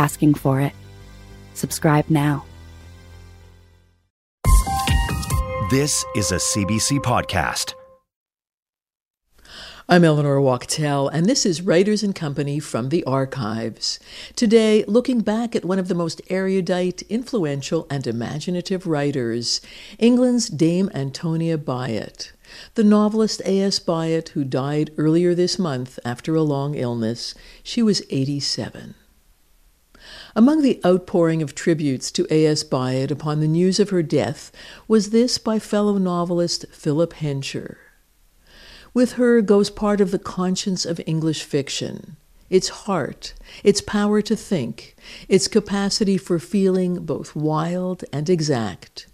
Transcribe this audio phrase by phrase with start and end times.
[0.00, 0.72] asking for it.
[1.52, 2.46] Subscribe now.
[5.70, 7.74] This is a CBC podcast.
[9.90, 14.00] I'm Eleanor Wachtel, and this is Writers and Company from the Archives.
[14.36, 19.60] Today, looking back at one of the most erudite, influential, and imaginative writers,
[19.98, 22.32] England's Dame Antonia Byatt.
[22.74, 23.78] The novelist A.S.
[23.78, 28.94] Byatt, who died earlier this month after a long illness, she was 87.
[30.36, 32.62] Among the outpouring of tributes to A.S.
[32.62, 34.52] Byatt upon the news of her death
[34.86, 37.78] was this by fellow novelist Philip Hensher.
[38.94, 42.16] With her goes part of the conscience of English fiction
[42.50, 43.32] its heart,
[43.62, 44.96] its power to think,
[45.28, 49.06] its capacity for feeling both wild and exact.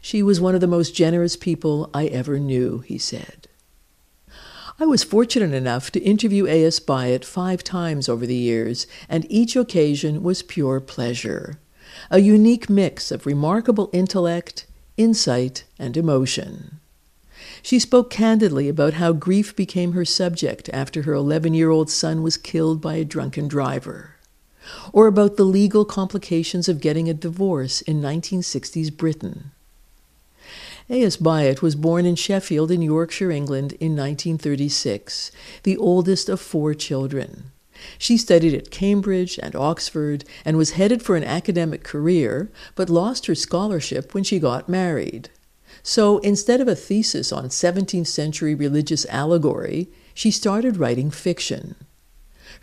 [0.00, 3.46] She was one of the most generous people I ever knew, he said.
[4.82, 6.80] I was fortunate enough to interview A.S.
[6.80, 11.58] Byatt five times over the years, and each occasion was pure pleasure.
[12.10, 16.80] A unique mix of remarkable intellect, insight, and emotion.
[17.60, 22.22] She spoke candidly about how grief became her subject after her 11 year old son
[22.22, 24.16] was killed by a drunken driver,
[24.94, 29.50] or about the legal complications of getting a divorce in 1960s Britain.
[30.92, 31.16] A.S.
[31.16, 35.30] Byatt was born in Sheffield in Yorkshire, England in 1936,
[35.62, 37.52] the oldest of four children.
[37.96, 43.26] She studied at Cambridge and Oxford and was headed for an academic career, but lost
[43.26, 45.30] her scholarship when she got married.
[45.84, 51.76] So instead of a thesis on 17th century religious allegory, she started writing fiction.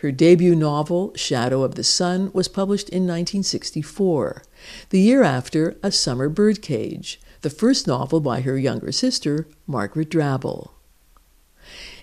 [0.00, 4.42] Her debut novel, Shadow of the Sun, was published in 1964.
[4.90, 10.70] The year after, A Summer Birdcage, the first novel by her younger sister, Margaret Drabble.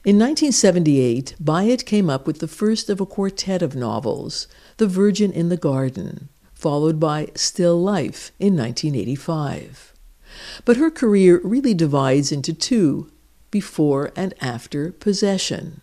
[0.03, 4.47] In 1978, Byatt came up with the first of a quartet of novels,
[4.78, 9.94] The Virgin in the Garden, followed by Still Life in 1985.
[10.63, 13.12] But her career really divides into two
[13.50, 15.81] before and after Possession,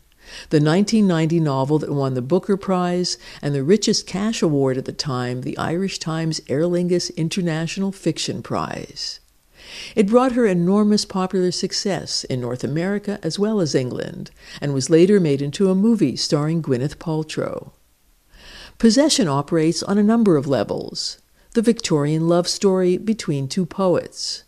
[0.51, 4.93] the 1990 novel that won the Booker Prize and the richest cash award at the
[4.93, 9.21] time, the Irish Times Aer Lingus International Fiction Prize.
[9.95, 14.91] It brought her enormous popular success in North America as well as England, and was
[14.91, 17.73] later made into a movie starring Gwyneth Paltrow.
[18.79, 21.19] Possession operates on a number of levels
[21.55, 24.45] the Victorian love story between two poets,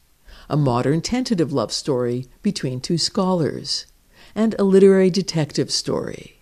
[0.49, 3.87] a modern tentative love story between two scholars,
[4.35, 6.41] and a literary detective story.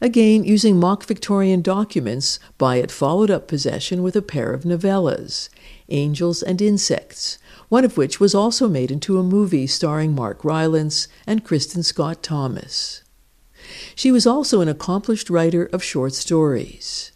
[0.00, 5.48] Again, using mock Victorian documents, Byatt followed up Possession with a pair of novellas,
[5.88, 11.08] Angels and Insects, one of which was also made into a movie starring Mark Rylance
[11.26, 13.02] and Kristin Scott Thomas.
[13.94, 17.12] She was also an accomplished writer of short stories.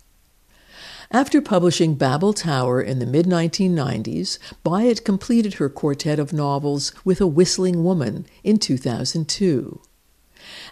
[1.11, 7.21] After publishing Babel Tower in the mid 1990s, Byatt completed her quartet of novels with
[7.21, 9.81] A Whistling Woman in 2002.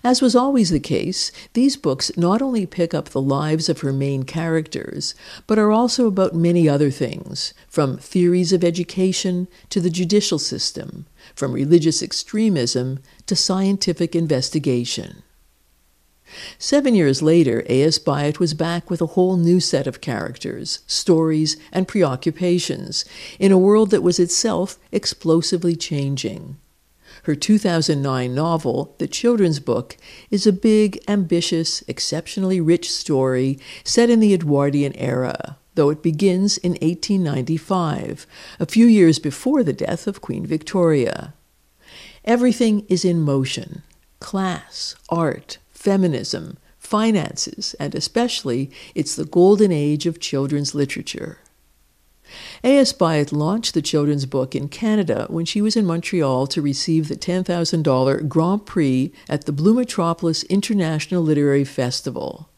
[0.02, 3.92] As was always the case, these books not only pick up the lives of her
[3.92, 5.14] main characters,
[5.46, 11.06] but are also about many other things, from theories of education to the judicial system,
[11.34, 15.22] from religious extremism to scientific investigation.
[16.58, 17.98] Seven years later, A.S.
[17.98, 23.04] Byatt was back with a whole new set of characters, stories, and preoccupations
[23.38, 26.56] in a world that was itself explosively changing.
[27.24, 29.96] Her 2009 novel, The Children's Book,
[30.30, 36.56] is a big, ambitious, exceptionally rich story set in the Edwardian era, though it begins
[36.58, 38.26] in 1895,
[38.58, 41.34] a few years before the death of Queen Victoria.
[42.24, 43.82] Everything is in motion
[44.20, 51.39] class, art, feminism, finances, and especially it's the golden age of children's literature.
[52.62, 52.92] A.S.
[52.92, 57.16] Byatt launched the children's book in Canada when she was in Montreal to receive the
[57.16, 62.48] $10,000 Grand Prix at the Blue Metropolis International Literary Festival.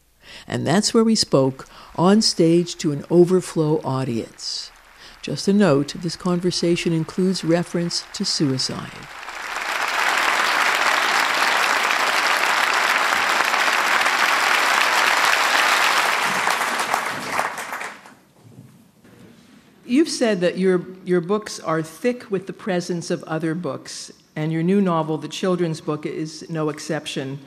[0.47, 4.71] And that's where we spoke on stage to an overflow audience.
[5.21, 8.91] Just a note this conversation includes reference to suicide.
[19.93, 24.51] You've said that your, your books are thick with the presence of other books, and
[24.51, 27.37] your new novel, The Children's Book, is no exception.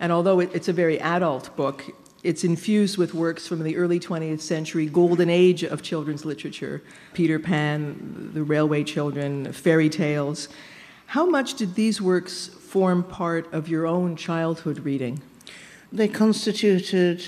[0.00, 1.84] And although it, it's a very adult book,
[2.22, 6.82] it's infused with works from the early 20th century golden age of children's literature
[7.12, 10.48] Peter Pan, The Railway Children, fairy tales.
[11.04, 15.20] How much did these works form part of your own childhood reading?
[15.92, 17.22] They constituted,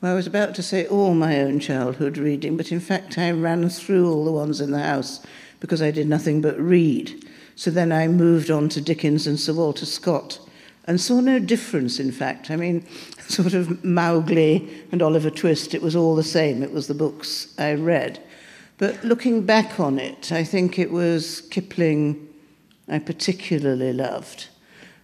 [0.00, 3.30] well, I was about to say all my own childhood reading, but in fact I
[3.32, 5.20] ran through all the ones in the house
[5.60, 7.28] because I did nothing but read.
[7.54, 10.40] So then I moved on to Dickens and Sir Walter Scott
[10.86, 12.50] and saw no difference, in fact.
[12.50, 12.86] I mean,
[13.28, 16.62] sort of Mowgli and Oliver Twist, it was all the same.
[16.62, 18.22] It was the books I read.
[18.78, 22.28] But looking back on it, I think it was Kipling
[22.88, 24.48] I particularly loved.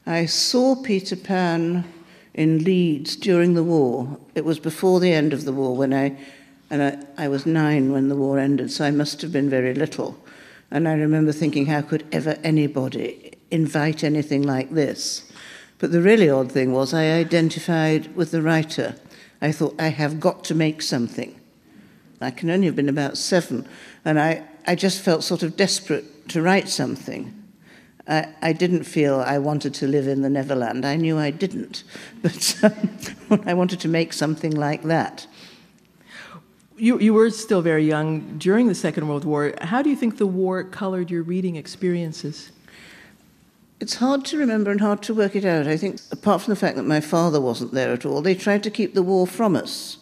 [0.07, 1.85] I saw Peter Pan
[2.37, 4.19] in Leeds during the war.
[4.35, 6.17] It was before the end of the war when I,
[6.71, 9.75] and I, I was nine when the war ended, so I must have been very
[9.75, 10.17] little.
[10.71, 15.31] And I remember thinking, how could ever anybody invite anything like this?
[15.79, 18.97] But the really odd thing was, I identified with the writer.
[19.41, 21.39] I thought, I have got to make something.
[22.21, 23.67] I can only have been about seven,
[24.05, 27.33] and I, I just felt sort of desperate to write something.
[28.09, 30.85] I, I didn't feel I wanted to live in the Neverland.
[30.85, 31.83] I knew I didn't,
[32.23, 35.27] but um, I wanted to make something like that.
[36.79, 39.55] You, you were still very young during the Second World War.
[39.63, 42.53] How do you think the war colored your reading experiences?
[43.81, 45.67] It's hard to remember and hard to work it out.
[45.67, 48.63] I think, apart from the fact that my father wasn't there at all, they tried
[48.65, 49.99] to keep the war from us.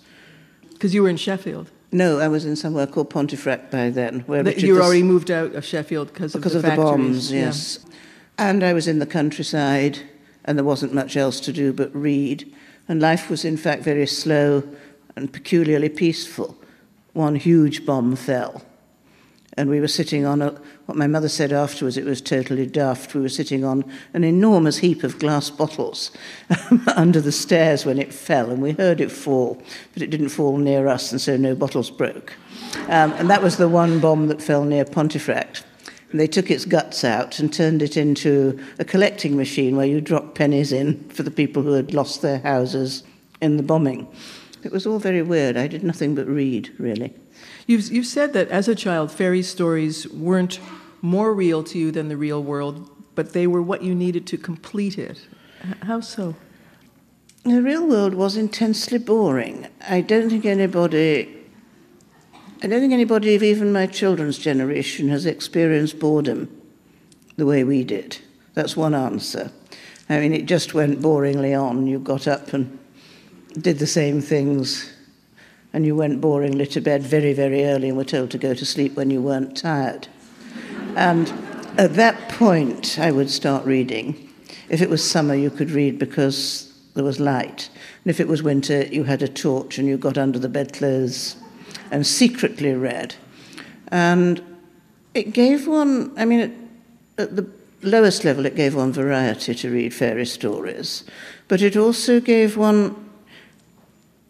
[0.72, 1.70] Because you were in Sheffield?
[1.94, 4.20] No, I was in somewhere called Pontefract by then.
[4.26, 7.78] Where the, you already moved out of Sheffield because of the, of the bombs, yes.
[7.82, 7.94] Yeah.
[8.36, 10.00] And I was in the countryside,
[10.44, 12.52] and there wasn't much else to do but read.
[12.88, 14.64] And life was, in fact, very slow
[15.14, 16.58] and peculiarly peaceful
[17.12, 18.62] one huge bomb fell.
[19.56, 20.50] And we were sitting on a,
[20.86, 23.14] what my mother said afterwards, it was totally daft.
[23.14, 26.10] We were sitting on an enormous heap of glass bottles
[26.96, 29.62] under the stairs when it fell, and we heard it fall,
[29.92, 32.32] but it didn't fall near us, and so no bottles broke.
[32.88, 35.62] Um, and that was the one bomb that fell near Pontefract.
[36.10, 40.00] And they took its guts out and turned it into a collecting machine where you
[40.00, 43.04] drop pennies in for the people who had lost their houses
[43.40, 44.08] in the bombing.
[44.64, 45.56] It was all very weird.
[45.56, 47.14] I did nothing but read, really.
[47.66, 50.60] You've, you've said that as a child, fairy stories weren't
[51.00, 54.38] more real to you than the real world, but they were what you needed to
[54.38, 55.26] complete it.
[55.82, 56.36] How so?
[57.44, 59.66] The real world was intensely boring.
[59.86, 61.44] I don't think anybody
[62.64, 66.48] I don't think anybody even my children's generation has experienced boredom
[67.36, 68.16] the way we did.
[68.54, 69.52] That's one answer.
[70.08, 71.86] I mean, it just went boringly on.
[71.86, 72.78] You got up and
[73.60, 74.90] did the same things,
[75.74, 78.64] and you went boringly to bed very, very early and were told to go to
[78.64, 80.06] sleep when you weren't tired.
[80.94, 81.28] And
[81.76, 84.32] at that point, I would start reading.
[84.68, 87.68] If it was summer, you could read because there was light.
[88.04, 91.34] And if it was winter, you had a torch and you got under the bedclothes
[91.90, 93.16] and secretly read.
[93.88, 94.40] And
[95.12, 96.52] it gave one, I mean, it,
[97.18, 97.50] at the
[97.82, 101.02] lowest level, it gave one variety to read fairy stories,
[101.48, 103.03] but it also gave one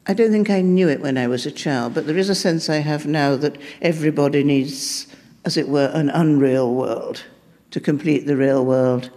[0.06, 2.34] I don't think I knew it when I was a child, but there is a
[2.34, 5.06] sense I have now that everybody needs,
[5.44, 7.24] as it were, an unreal world
[7.70, 9.10] to complete the real world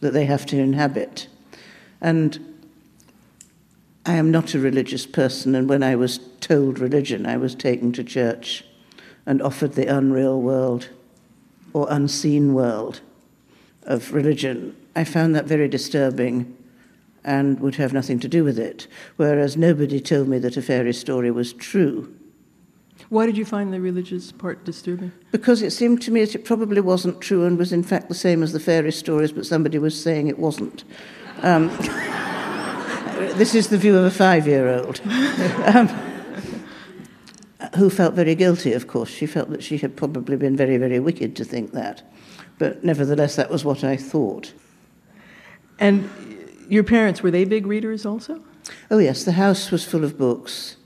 [0.00, 1.26] that they have to inhabit.
[2.00, 2.38] And
[4.06, 7.92] I am not a religious person, and when I was told religion, I was taken
[7.92, 8.64] to church
[9.26, 10.88] and offered the unreal world
[11.72, 13.00] or unseen world
[13.82, 14.76] of religion.
[14.94, 16.56] I found that very disturbing
[17.24, 18.86] and would have nothing to do with it,
[19.16, 22.12] whereas nobody told me that a fairy story was true.
[23.08, 25.12] Why did you find the religious part disturbing?
[25.32, 28.14] Because it seemed to me that it probably wasn't true and was in fact the
[28.14, 30.84] same as the fairy stories, but somebody was saying it wasn't.
[31.42, 31.68] Um,
[33.36, 35.00] this is the view of a five year old.
[35.74, 35.88] Um,
[37.76, 39.08] who felt very guilty, of course.
[39.08, 42.02] She felt that she had probably been very, very wicked to think that.
[42.58, 44.52] But nevertheless, that was what I thought.
[45.78, 46.10] And
[46.72, 48.42] your parents, were they big readers also?
[48.90, 50.76] Oh, yes, the house was full of books.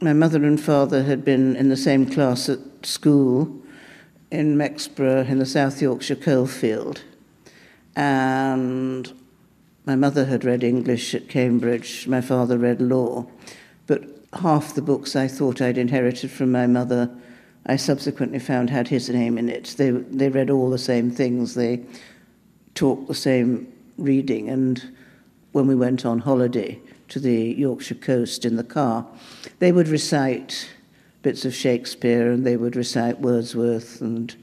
[0.00, 3.60] My mother and father had been in the same class at school
[4.30, 7.02] in Mexborough in the South Yorkshire coalfield.
[7.96, 9.12] And
[9.84, 13.26] my mother had read English at Cambridge, my father read law.
[13.88, 17.10] But half the books I thought I'd inherited from my mother,
[17.66, 19.74] I subsequently found had his name in it.
[19.78, 21.84] They, they read all the same things, they
[22.76, 24.93] talked the same reading, and
[25.54, 29.06] when we went on holiday to the Yorkshire coast in the car,
[29.60, 30.68] they would recite
[31.22, 34.34] bits of Shakespeare and they would recite Wordsworth and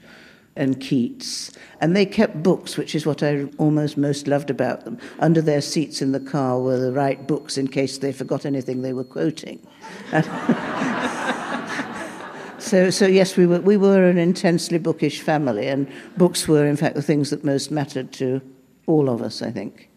[0.56, 1.52] and Keats.
[1.80, 4.98] And they kept books, which is what I almost most loved about them.
[5.18, 8.82] Under their seats in the car were the right books in case they forgot anything
[8.82, 9.66] they were quoting.
[12.58, 16.76] so, so yes, we were, we were an intensely bookish family, and books were, in
[16.76, 18.42] fact, the things that most mattered to
[18.86, 19.88] all of us, I think.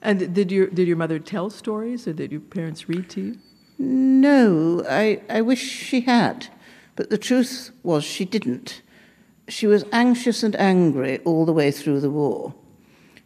[0.00, 3.38] And did your, did your mother tell stories, or did your parents read to you?
[3.78, 6.48] No, I, I wish she had.
[6.96, 8.82] But the truth was, she didn't.
[9.48, 12.54] She was anxious and angry all the way through the war,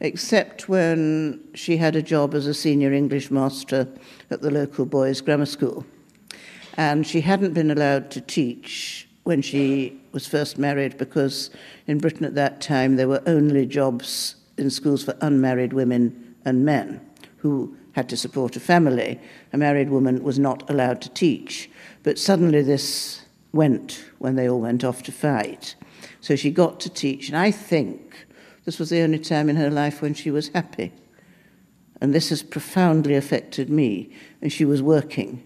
[0.00, 3.88] except when she had a job as a senior English master
[4.30, 5.84] at the local boys' grammar school.
[6.74, 11.50] And she hadn't been allowed to teach when she was first married because
[11.86, 16.64] in Britain at that time there were only jobs in schools for unmarried women and
[16.64, 17.00] men
[17.38, 19.20] who had to support a family.
[19.52, 21.70] A married woman was not allowed to teach.
[22.02, 23.22] But suddenly this
[23.52, 25.74] went when they all went off to fight.
[26.20, 28.26] So she got to teach, and I think
[28.64, 30.92] this was the only time in her life when she was happy.
[32.00, 34.10] And this has profoundly affected me.
[34.40, 35.42] And she was working.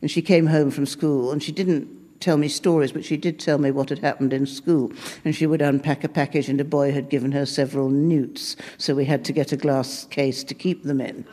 [0.00, 1.88] And she came home from school, and she didn't
[2.22, 4.92] tell me stories, but she did tell me what had happened in school.
[5.24, 8.94] And she would unpack a package, and a boy had given her several newts, so
[8.94, 11.26] we had to get a glass case to keep them in.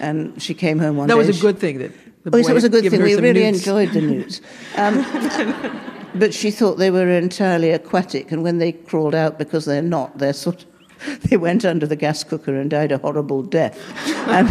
[0.00, 1.20] And she came home one that day.
[1.20, 1.78] That was a good thing.
[1.78, 1.92] That
[2.24, 3.02] the oh, yes, it was a good thing.
[3.02, 3.58] We really newts.
[3.58, 4.40] enjoyed the newts.
[4.76, 5.04] Um,
[6.14, 10.16] but she thought they were entirely aquatic, and when they crawled out, because they're not,
[10.18, 13.78] they're sort of, they went under the gas cooker and died a horrible death.
[14.28, 14.48] And,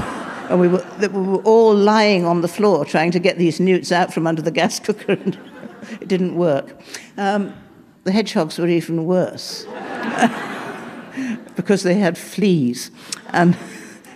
[0.52, 3.92] and we, were, we were all lying on the floor trying to get these newts
[3.92, 5.38] out from under the gas cooker, and
[6.02, 6.80] it didn't work.
[7.18, 7.54] Um,
[8.04, 9.66] the hedgehogs were even worse
[11.56, 12.92] because they had fleas.
[13.30, 13.56] Um,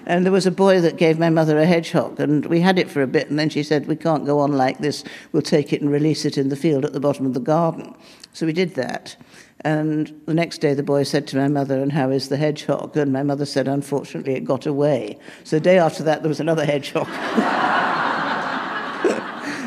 [0.06, 2.90] and there was a boy that gave my mother a hedgehog, and we had it
[2.90, 5.04] for a bit, and then she said, We can't go on like this.
[5.34, 7.94] We'll take it and release it in the field at the bottom of the garden.
[8.32, 9.18] So we did that.
[9.62, 12.96] And the next day, the boy said to my mother, And how is the hedgehog?
[12.96, 15.20] And my mother said, Unfortunately, it got away.
[15.44, 17.08] So the day after that, there was another hedgehog.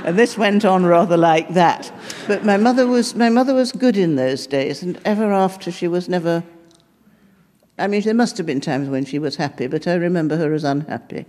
[0.05, 1.93] and this went on rather like that.
[2.27, 5.89] But my mother was, my mother was good in those days, and ever after, she
[5.89, 6.43] was never
[7.81, 10.53] I mean, there must have been times when she was happy, but I remember her
[10.53, 11.25] as unhappy.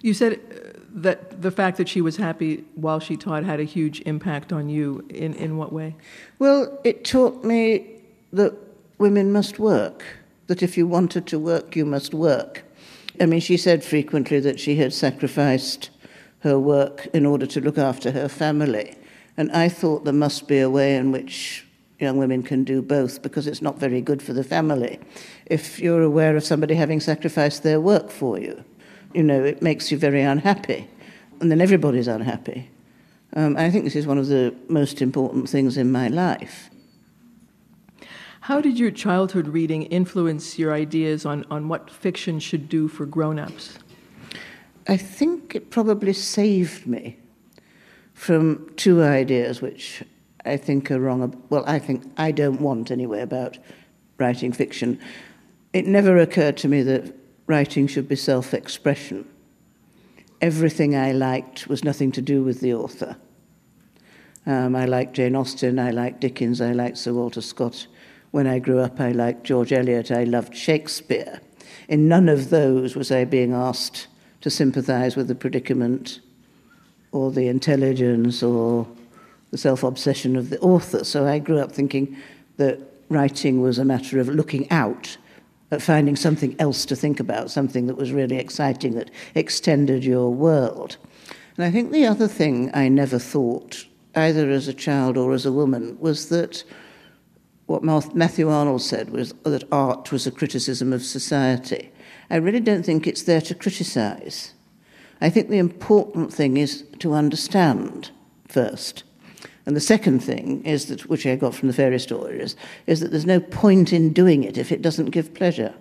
[0.00, 3.64] You said uh, that the fact that she was happy while she taught had a
[3.64, 5.06] huge impact on you.
[5.10, 5.96] In, in what way?
[6.38, 8.00] Well, it taught me
[8.32, 8.54] that
[8.98, 10.02] women must work,
[10.46, 12.64] that if you wanted to work, you must work.
[13.20, 15.90] I mean, she said frequently that she had sacrificed
[16.40, 18.96] her work in order to look after her family.
[19.36, 21.66] And I thought there must be a way in which
[21.98, 24.98] young women can do both because it's not very good for the family.
[25.46, 28.64] If you're aware of somebody having sacrificed their work for you,
[29.14, 30.88] you know, it makes you very unhappy.
[31.40, 32.70] And then everybody's unhappy.
[33.34, 36.70] Um, I think this is one of the most important things in my life.
[38.42, 43.06] How did your childhood reading influence your ideas on, on what fiction should do for
[43.06, 43.78] grown ups?
[44.90, 47.16] I think it probably saved me
[48.12, 50.02] from two ideas which
[50.44, 51.40] I think are wrong.
[51.48, 53.56] Well, I think I don't want anyway about
[54.18, 54.98] writing fiction.
[55.72, 57.14] It never occurred to me that
[57.46, 59.28] writing should be self expression.
[60.40, 63.16] Everything I liked was nothing to do with the author.
[64.44, 67.86] Um, I liked Jane Austen, I liked Dickens, I liked Sir Walter Scott.
[68.32, 71.40] When I grew up, I liked George Eliot, I loved Shakespeare.
[71.86, 74.08] In none of those was I being asked
[74.40, 76.20] to sympathize with the predicament
[77.12, 78.86] or the intelligence or
[79.50, 81.04] the self obsession of the author.
[81.04, 82.16] So I grew up thinking
[82.56, 82.78] that
[83.08, 85.16] writing was a matter of looking out,
[85.70, 90.32] at finding something else to think about, something that was really exciting, that extended your
[90.32, 90.96] world.
[91.56, 95.44] And I think the other thing I never thought, either as a child or as
[95.44, 96.64] a woman, was that
[97.66, 101.92] what Matthew Arnold said was that art was a criticism of society.
[102.30, 104.54] I really don't think it's there to criticize.
[105.20, 108.10] I think the important thing is to understand
[108.48, 109.02] first.
[109.66, 112.56] And the second thing is that, which I got from the fairy stories,
[112.86, 115.74] is that there's no point in doing it if it doesn't give pleasure.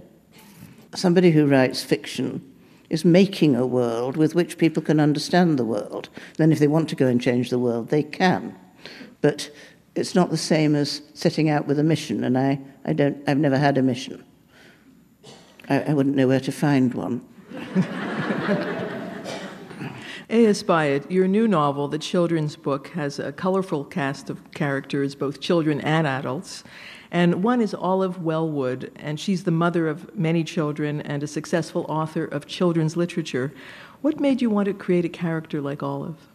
[0.95, 2.43] Somebody who writes fiction
[2.89, 6.09] is making a world with which people can understand the world.
[6.37, 8.57] Then, if they want to go and change the world, they can.
[9.21, 9.49] But
[9.95, 13.37] it's not the same as setting out with a mission, and I, I don't, I've
[13.37, 14.23] never had a mission.
[15.69, 17.25] I, I wouldn't know where to find one.
[20.31, 20.61] A.S.
[20.61, 25.81] Byatt, your new novel, The Children's Book, has a colorful cast of characters, both children
[25.81, 26.63] and adults.
[27.09, 31.85] And one is Olive Wellwood, and she's the mother of many children and a successful
[31.89, 33.51] author of children's literature.
[34.01, 36.27] What made you want to create a character like Olive?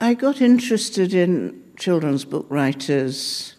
[0.00, 3.53] I got interested in children's book writers.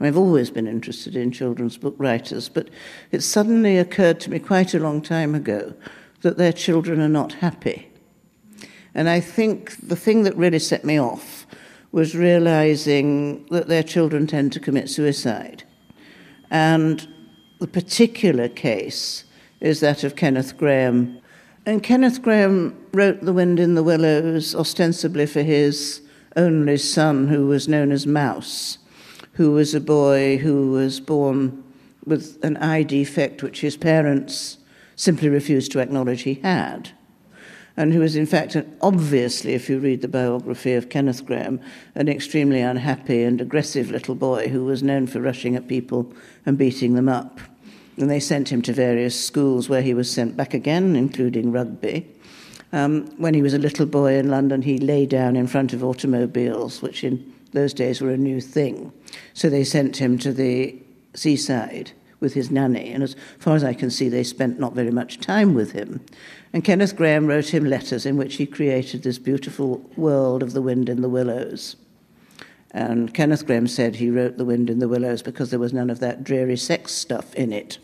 [0.00, 2.68] I've always been interested in children's book writers, but
[3.10, 5.74] it suddenly occurred to me quite a long time ago
[6.22, 7.90] that their children are not happy.
[8.94, 11.46] And I think the thing that really set me off
[11.92, 15.64] was realizing that their children tend to commit suicide.
[16.50, 17.06] And
[17.58, 19.24] the particular case
[19.60, 21.20] is that of Kenneth Grahame.
[21.66, 26.00] And Kenneth Grahame wrote The Wind in the Willows ostensibly for his
[26.36, 28.78] only son, who was known as Mouse,
[29.40, 31.64] who was a boy who was born
[32.04, 34.58] with an eye defect which his parents
[34.96, 36.90] simply refused to acknowledge he had
[37.74, 41.58] and who was, in fact, an, obviously, if you read the biography of Kenneth Grahame,
[41.94, 46.12] an extremely unhappy and aggressive little boy who was known for rushing at people
[46.44, 47.40] and beating them up.
[47.96, 52.06] And they sent him to various schools where he was sent back again, including rugby.
[52.74, 55.82] Um, when he was a little boy in London, he lay down in front of
[55.82, 58.92] automobiles, which in those days were a new thing.
[59.34, 60.76] So they sent him to the
[61.14, 64.90] seaside with his nanny, and as far as I can see, they spent not very
[64.90, 66.04] much time with him.
[66.52, 70.60] And Kenneth Grahame wrote him letters in which he created this beautiful world of the
[70.60, 71.76] wind in the willows.
[72.72, 75.90] And Kenneth Grahame said he wrote The Wind in the Willows because there was none
[75.90, 77.78] of that dreary sex stuff in it.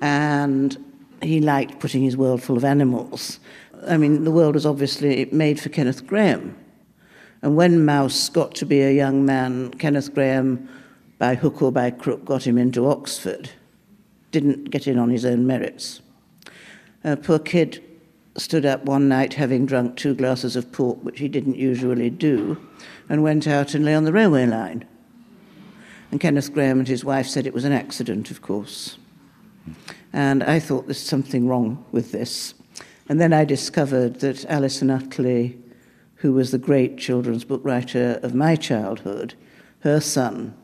[0.00, 0.82] And
[1.20, 3.38] he liked putting his world full of animals.
[3.86, 6.54] I mean, the world was obviously made for Kenneth Grahame.
[7.42, 10.66] And when Mouse got to be a young man, Kenneth Grahame,
[11.18, 13.50] by hook or by crook, got him into Oxford.
[14.30, 16.00] Didn't get in on his own merits.
[17.04, 17.84] A poor kid
[18.36, 22.56] stood up one night having drunk two glasses of port, which he didn't usually do,
[23.08, 24.84] and went out and lay on the railway line.
[26.10, 28.96] And Kenneth Grahame and his wife said it was an accident, of course.
[30.12, 32.54] And I thought there's something wrong with this.
[33.08, 35.56] And then I discovered that Alison Uttley,
[36.18, 39.34] who was the great children's book writer of my childhood,
[39.80, 40.54] her son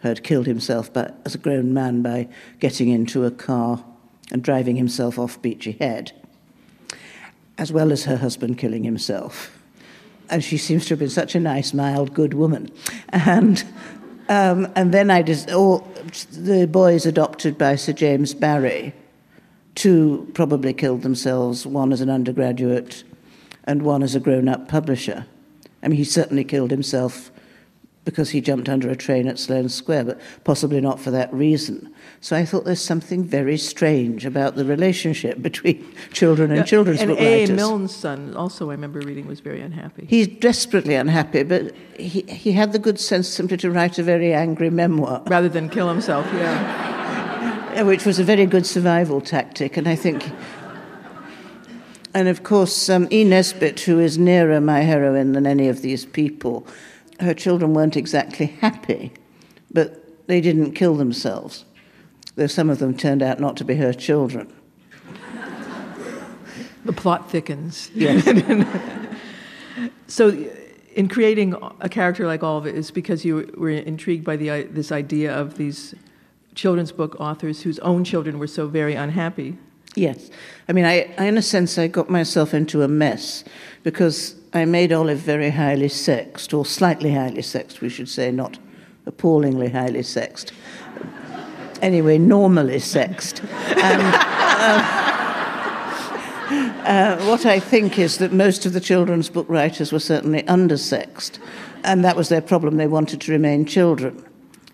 [0.00, 2.28] had killed himself by, as a grown man by
[2.60, 3.84] getting into a car
[4.30, 6.12] and driving himself off Beachy Head,
[7.56, 9.58] as well as her husband killing himself.
[10.30, 12.70] And she seems to have been such a nice, mild, good woman.
[13.08, 13.64] And,
[14.28, 15.78] um, and then I just, oh,
[16.32, 18.92] the boys adopted by Sir James Barrie,
[19.74, 23.04] two probably killed themselves, one as an undergraduate
[23.68, 25.26] and one as a grown up publisher.
[25.82, 27.30] I mean, he certainly killed himself
[28.06, 31.94] because he jumped under a train at Sloane Square, but possibly not for that reason.
[32.22, 37.02] So I thought there's something very strange about the relationship between children and yeah, children's
[37.02, 37.40] and book A.
[37.42, 37.56] writers.
[37.56, 40.06] Milne's son, also I remember reading, was very unhappy.
[40.08, 44.32] He's desperately unhappy, but he, he had the good sense simply to write a very
[44.32, 45.22] angry memoir.
[45.26, 47.82] Rather than kill himself, yeah.
[47.82, 50.24] Which was a very good survival tactic, and I think...
[52.18, 53.22] And of course, um, E.
[53.22, 56.66] Nesbit, who is nearer my heroine than any of these people,
[57.20, 59.12] her children weren't exactly happy,
[59.70, 61.64] but they didn't kill themselves,
[62.34, 64.52] though some of them turned out not to be her children.
[66.84, 67.88] The plot thickens.
[67.94, 68.28] Yes.
[70.08, 70.30] so,
[70.96, 75.32] in creating a character like Olive, is because you were intrigued by the, this idea
[75.32, 75.94] of these
[76.56, 79.56] children's book authors whose own children were so very unhappy.
[79.98, 80.30] Yes.
[80.68, 83.42] I mean, I, I, in a sense, I got myself into a mess
[83.82, 88.58] because I made Olive very highly sexed, or slightly highly sexed, we should say, not
[89.06, 90.52] appallingly highly sexed.
[91.82, 93.42] Anyway, normally sexed.
[93.42, 95.08] And, uh,
[96.86, 101.38] uh, what I think is that most of the children's book writers were certainly undersexed,
[101.82, 102.76] and that was their problem.
[102.76, 104.24] They wanted to remain children,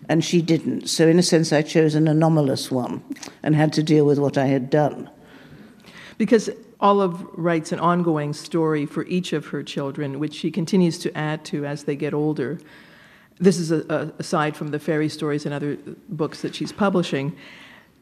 [0.07, 0.87] and she didn't.
[0.87, 3.03] So, in a sense, I chose an anomalous one
[3.41, 5.09] and had to deal with what I had done.
[6.17, 6.49] Because
[6.79, 11.43] Olive writes an ongoing story for each of her children, which she continues to add
[11.45, 12.59] to as they get older.
[13.37, 17.35] This is a, a, aside from the fairy stories and other books that she's publishing.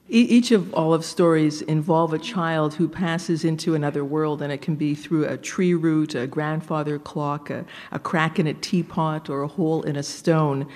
[0.09, 4.61] E- each of Olive's stories involve a child who passes into another world, and it
[4.61, 9.29] can be through a tree root, a grandfather clock, a, a crack in a teapot,
[9.29, 10.67] or a hole in a stone.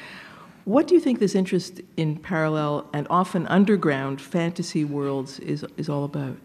[0.66, 5.88] What do you think this interest in parallel and often underground fantasy worlds is, is
[5.88, 6.38] all about?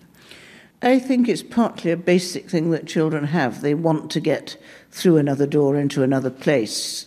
[0.85, 3.61] I think it's partly a basic thing that children have.
[3.61, 4.57] They want to get
[4.91, 7.07] through another door into another place.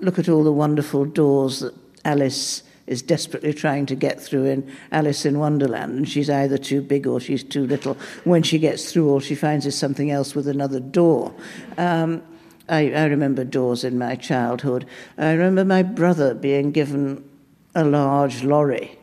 [0.00, 1.74] Look at all the wonderful doors that
[2.04, 6.82] Alice is desperately trying to get through in Alice in Wonderland, and she's either too
[6.82, 7.96] big or she's too little.
[8.24, 11.32] When she gets through, all she finds is something else with another door.
[11.78, 12.20] Um,
[12.68, 14.86] I, I remember doors in my childhood.
[15.16, 17.24] I remember my brother being given
[17.76, 18.98] a large lorry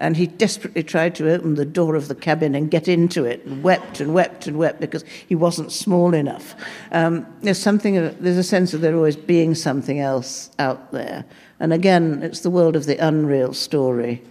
[0.00, 3.44] And he desperately tried to open the door of the cabin and get into it,
[3.44, 6.54] and wept and wept and wept because he wasn't small enough.
[6.90, 11.26] Um, there's something, there's a sense of there always being something else out there.
[11.60, 14.22] And again, it's the world of the unreal story,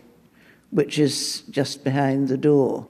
[0.71, 2.87] which is just behind the door.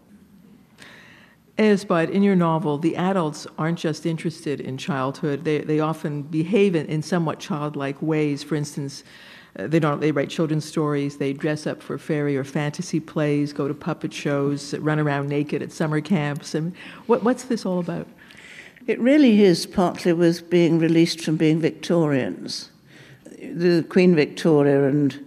[1.57, 5.43] But in your novel, the adults aren't just interested in childhood.
[5.43, 8.43] They, they often behave in, in somewhat childlike ways.
[8.43, 9.03] For instance,
[9.55, 9.99] they don't.
[9.99, 11.17] They write children's stories.
[11.17, 15.61] They dress up for fairy or fantasy plays, go to puppet shows, run around naked
[15.61, 16.53] at summer camps.
[16.53, 16.75] And
[17.07, 18.07] what, what's this all about?
[18.87, 22.69] It really is partly with being released from being Victorians.
[23.39, 25.25] The Queen Victoria and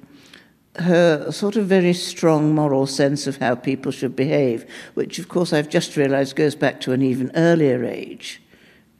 [0.76, 5.52] her sort of very strong moral sense of how people should behave, which, of course,
[5.52, 8.42] I've just realized goes back to an even earlier age.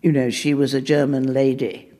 [0.03, 1.91] You know, she was a German lady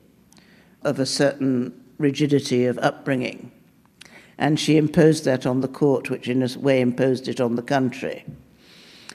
[0.83, 3.51] of a certain rigidity of upbringing,
[4.37, 7.61] and she imposed that on the court, which in a way imposed it on the
[7.61, 8.25] country.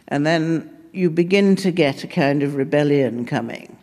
[0.06, 3.76] And then you begin to get a kind of rebellion coming.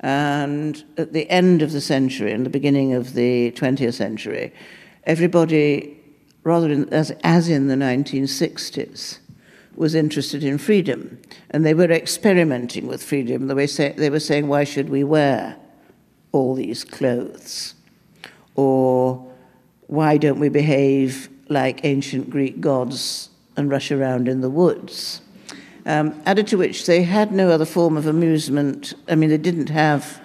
[0.00, 4.52] And at the end of the century and the beginning of the 20th century,
[5.04, 5.98] everybody
[6.44, 9.18] rather in, as, as in the 1960s,
[9.74, 11.20] was interested in freedom.
[11.50, 13.48] And they were experimenting with freedom.
[13.48, 15.56] They were, say, they were saying, why should we wear
[16.30, 17.73] all these clothes?
[18.54, 19.30] Or
[19.86, 25.20] why don't we behave like ancient Greek gods and rush around in the woods?
[25.86, 28.94] Um, added to which, they had no other form of amusement.
[29.08, 30.20] I mean, they didn't have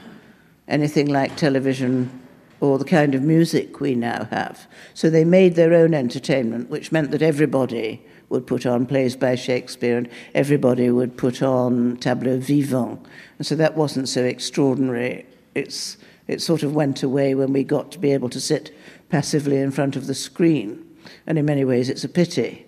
[0.68, 2.20] anything like television
[2.62, 4.68] or the kind of music we now have.
[4.94, 9.36] So they made their own entertainment, which meant that everybody would put on plays by
[9.36, 13.10] Shakespeare and everybody would put on tableaux vivants.
[13.38, 15.26] And so that wasn't so extraordinary.
[15.56, 15.98] It's,
[16.30, 18.72] it sort of went away when we got to be able to sit
[19.10, 20.86] passively in front of the screen.
[21.26, 22.68] And in many ways, it's a pity.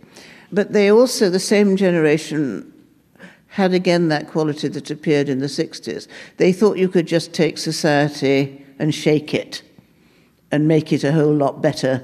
[0.51, 2.73] But they also, the same generation,
[3.49, 6.07] had again that quality that appeared in the 60s.
[6.37, 9.61] They thought you could just take society and shake it
[10.51, 12.03] and make it a whole lot better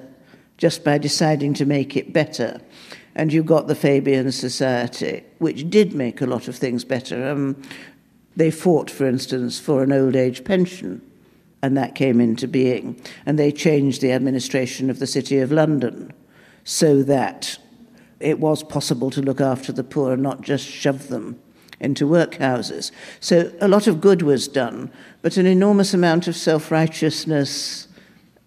[0.58, 2.62] just by deciding to make it better.
[3.16, 7.28] And you got the Fabian Society, which did make a lot of things better.
[7.28, 7.60] Um,
[8.36, 11.02] they fought, for instance, for an old age pension,
[11.62, 13.00] and that came into being.
[13.26, 16.14] And they changed the administration of the City of London
[16.64, 17.58] so that
[18.20, 21.40] it was possible to look after the poor and not just shove them
[21.80, 22.92] into workhouses.
[23.20, 24.92] So a lot of good was done,
[25.22, 27.88] but an enormous amount of self righteousness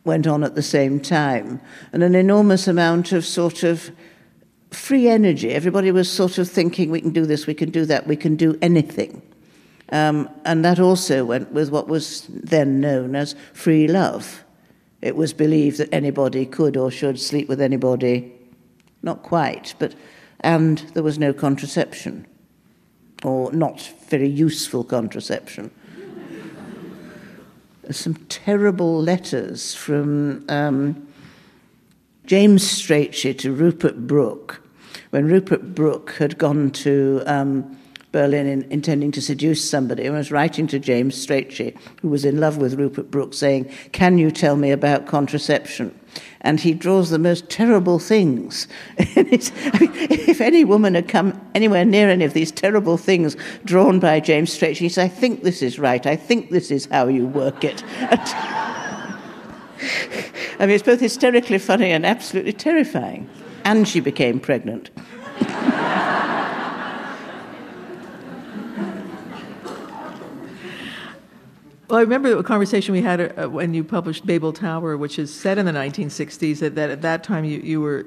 [0.05, 1.61] went on at the same time,
[1.93, 3.91] and an enormous amount of sort of
[4.71, 5.51] free energy.
[5.53, 8.37] Everybody was sort of thinking, we can do this, we can do that, we can
[8.37, 9.23] do anything.
[9.93, 14.45] Um, and that also went with what was then known as free love.
[15.03, 18.33] It was believed that anybody could or should sleep with anybody,
[19.03, 19.95] not quite, but,
[20.41, 22.27] and there was no contraception,
[23.25, 25.71] or not very useful contraception.
[27.91, 31.09] Some terrible letters from um,
[32.27, 34.63] James Strachey to Rupert Brooke.
[35.11, 37.80] When Rupert Brooke had gone to um,
[38.13, 42.41] Berlin in, intending to seduce somebody and was writing to James Strachey, who was in
[42.41, 45.95] love with Rupert Brooke, saying, Can you tell me about contraception?
[46.41, 48.67] And he draws the most terrible things.
[48.99, 54.01] I mean, if any woman had come anywhere near any of these terrible things drawn
[54.01, 56.05] by James Strachey, he said, I think this is right.
[56.05, 57.85] I think this is how you work it.
[60.59, 63.31] I mean, it's both hysterically funny and absolutely terrifying.
[63.65, 64.91] And she became pregnant.
[71.91, 75.35] Well, I remember a conversation we had uh, when you published Babel Tower, which is
[75.35, 78.07] set in the 1960s, that, that at that time you, you were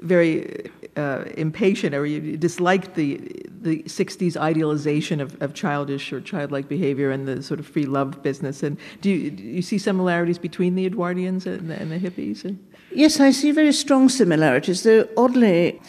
[0.00, 3.20] very uh, impatient or you disliked the,
[3.60, 8.22] the 60s idealization of, of childish or childlike behavior and the sort of free love
[8.22, 8.62] business.
[8.62, 12.56] And do you, do you see similarities between the Edwardians and the, and the hippies?
[12.92, 15.82] Yes, I see very strong similarities, though oddly,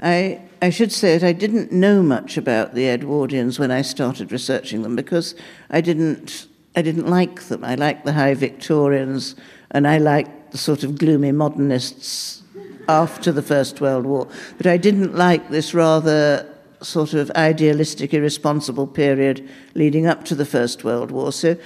[0.00, 4.32] I, I should say that I didn't know much about the Edwardians when I started
[4.32, 5.34] researching them because
[5.68, 7.64] I didn't I didn't like them.
[7.64, 9.34] I liked the high Victorians,
[9.70, 12.42] and I liked the sort of gloomy modernists
[12.88, 14.28] after the First World War.
[14.58, 16.46] But I didn't like this rather
[16.82, 21.32] sort of idealistic, irresponsible period leading up to the First World War.
[21.32, 21.56] So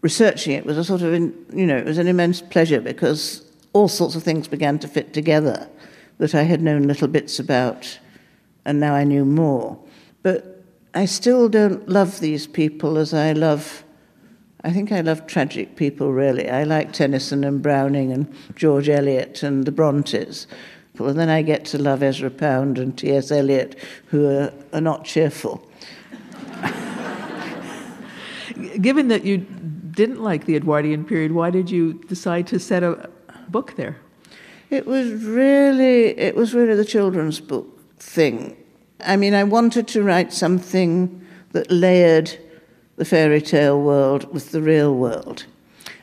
[0.00, 3.88] researching it was a sort of, you know, it was an immense pleasure because all
[3.88, 5.68] sorts of things began to fit together
[6.18, 7.98] that I had known little bits about,
[8.64, 9.76] and now I knew more.
[10.22, 10.62] But
[10.94, 13.83] I still don't love these people as I love
[14.64, 16.48] I think I love tragic people, really.
[16.48, 20.46] I like Tennyson and Browning and George Eliot and the Brontes.
[20.98, 23.30] And then I get to love Ezra Pound and T.S.
[23.30, 25.68] Eliot, who are, are not cheerful.
[28.80, 33.10] Given that you didn't like the Edwardian period, why did you decide to set a
[33.48, 33.98] book there?
[34.70, 38.56] It was really, it was really the children's book thing.
[39.00, 41.20] I mean, I wanted to write something
[41.52, 42.38] that layered
[42.96, 45.46] the fairy tale world with the real world.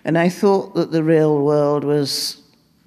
[0.04, 2.41] And I thought that the real world was,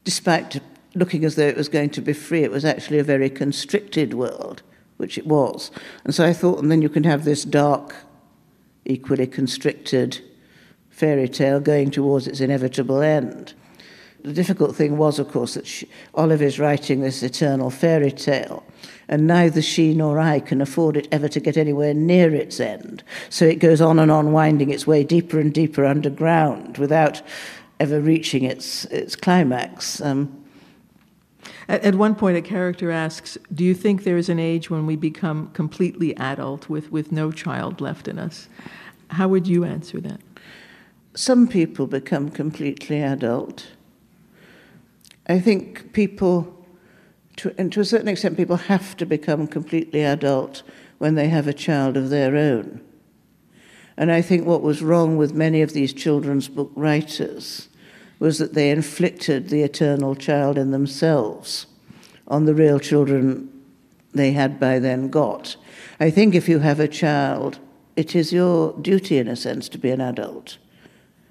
[0.05, 0.61] despite
[0.95, 4.15] looking as though it was going to be free, it was actually a very constricted
[4.15, 4.63] world,
[4.97, 5.71] which it was.
[6.05, 7.95] And so I thought, and then you can have this dark,
[8.85, 10.21] equally constricted
[10.91, 13.55] fairy tale going towards its inevitable end.
[14.25, 18.65] The difficult thing was, of course, that she, Olive is writing this eternal fairy tale,
[19.07, 23.03] and neither she nor I can afford it ever to get anywhere near its end.
[23.29, 27.21] So it goes on and on, winding its way deeper and deeper underground without
[27.79, 30.01] ever reaching its, its climax.
[30.01, 30.43] Um,
[31.69, 34.87] at, at, one point, a character asks, Do you think there is an age when
[34.87, 38.49] we become completely adult with, with no child left in us?
[39.09, 40.23] How would you answer that?
[41.15, 43.67] Some people become completely adult.
[45.27, 46.67] I think people,
[47.37, 50.63] to, and to a certain extent, people have to become completely adult
[50.99, 52.81] when they have a child of their own.
[53.97, 57.69] And I think what was wrong with many of these children's book writers
[58.19, 61.67] was that they inflicted the eternal child in themselves
[62.27, 63.51] on the real children
[64.13, 65.57] they had by then got.
[66.01, 67.59] I think if you have a child,
[67.97, 70.59] it is your duty, in a sense, to be an adult.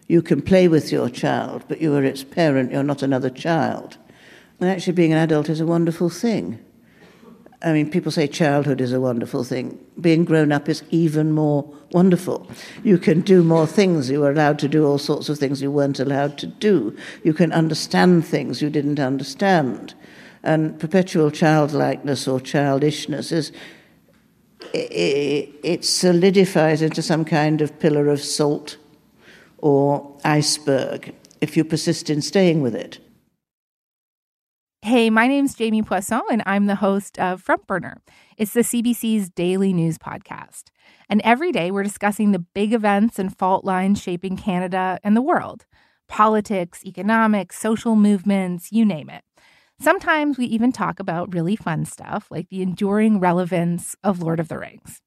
[0.07, 3.97] You can play with your child, but you are its parent, you're not another child.
[4.59, 6.59] And actually, being an adult is a wonderful thing.
[7.63, 9.79] I mean, people say childhood is a wonderful thing.
[9.99, 12.49] Being grown up is even more wonderful.
[12.83, 14.09] You can do more things.
[14.09, 16.95] You are allowed to do all sorts of things you weren't allowed to do.
[17.23, 19.93] You can understand things you didn't understand.
[20.43, 23.53] And perpetual childlikeness or childishness is
[24.73, 28.77] it solidifies into some kind of pillar of salt
[29.63, 32.99] or iceberg if you persist in staying with it.
[34.81, 38.01] Hey, my name's Jamie Poisson, and I'm the host of Front Burner.
[38.37, 40.63] It's the CBC's daily news podcast.
[41.07, 45.21] And every day we're discussing the big events and fault lines shaping Canada and the
[45.21, 45.65] world
[46.09, 49.23] politics, economics, social movements, you name it.
[49.79, 54.49] Sometimes we even talk about really fun stuff like the enduring relevance of Lord of
[54.49, 55.02] the Rings.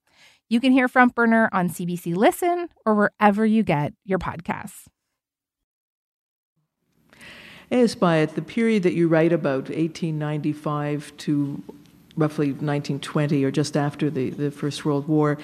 [0.49, 4.85] You can hear Front Burner on CBC Listen or wherever you get your podcasts.
[7.73, 7.97] A.S.
[7.97, 11.63] Byatt, the period that you write about, 1895 to
[12.17, 15.37] roughly 1920 or just after the, the First World War,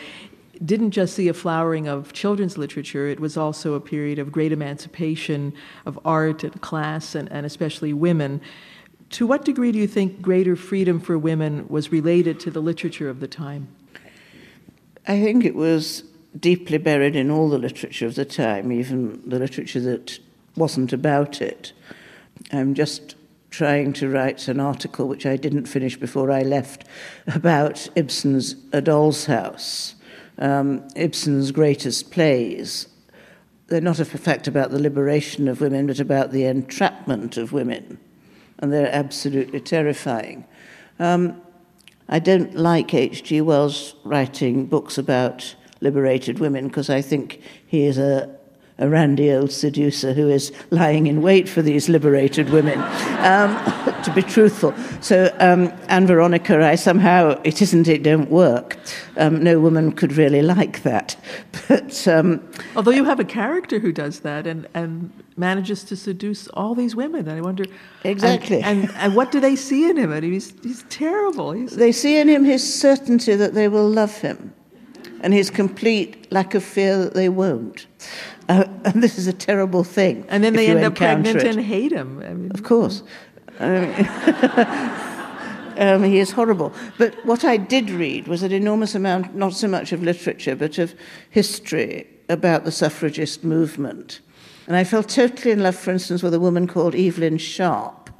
[0.64, 4.52] didn't just see a flowering of children's literature, it was also a period of great
[4.52, 5.52] emancipation
[5.84, 8.40] of art and class and, and especially women.
[9.10, 13.08] To what degree do you think greater freedom for women was related to the literature
[13.08, 13.66] of the time?
[15.06, 16.04] I think it was
[16.38, 20.18] deeply buried in all the literature of the time, even the literature that
[20.56, 21.72] wasn't about it.
[22.52, 23.16] I'm just
[23.50, 26.84] trying to write an article which I didn't finish before I left
[27.26, 29.94] about Ibsen's A Doll's House,
[30.38, 32.88] um, Ibsen's greatest plays.
[33.66, 37.98] They're not a fact about the liberation of women, but about the entrapment of women,
[38.58, 40.44] and they're absolutely terrifying.
[40.98, 41.40] Um,
[42.12, 43.40] I don't like H.G.
[43.40, 48.28] Wells writing books about liberated women because I think he is a,
[48.76, 52.78] a randy old seducer who is lying in wait for these liberated women,
[53.20, 53.56] um,
[54.04, 54.74] to be truthful.
[55.00, 58.78] So, um, Ann Veronica, I somehow, it isn't, it don't work.
[59.16, 61.16] Um, no woman could really like that.
[61.68, 62.08] But.
[62.08, 66.74] Um, Although you have a character who does that and, and manages to seduce all
[66.74, 67.28] these women.
[67.28, 67.64] And I wonder
[68.04, 68.62] exactly.
[68.62, 70.12] And, and, and, what do they see in him?
[70.12, 71.52] And he's he's terrible.
[71.52, 74.52] He's, they see in him his certainty that they will love him,
[75.20, 77.86] and his complete lack of fear that they won't.
[78.48, 80.24] Uh, and this is a terrible thing.
[80.28, 81.46] And then they end up pregnant it.
[81.46, 82.22] and hate him.
[82.22, 83.02] I mean, of course.
[85.78, 86.72] Um, he is horrible.
[86.98, 90.78] But what I did read was an enormous amount, not so much of literature, but
[90.78, 90.94] of
[91.30, 94.20] history about the suffragist movement.
[94.66, 98.10] And I fell totally in love, for instance, with a woman called Evelyn Sharp.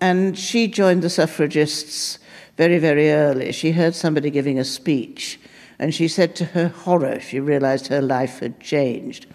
[0.00, 2.18] And she joined the suffragists
[2.56, 3.52] very, very early.
[3.52, 5.38] She heard somebody giving a speech,
[5.78, 9.26] and she said to her horror, she realized her life had changed.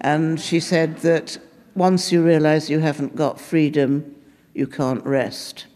[0.00, 1.38] And she said that
[1.74, 4.15] once you realize you haven't got freedom,
[4.56, 5.66] you can't rest.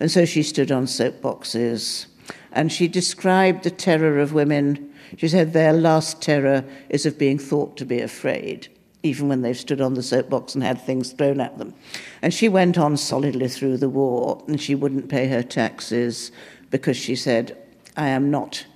[0.00, 2.06] And so she stood on soapboxes
[2.52, 4.92] and she described the terror of women.
[5.16, 8.68] She said their last terror is of being thought to be afraid.
[9.04, 11.74] even when they've stood on the soapbox and had things thrown at them.
[12.22, 16.32] And she went on solidly through the war, and she wouldn't pay her taxes
[16.70, 17.56] because she said,
[17.96, 18.66] I am not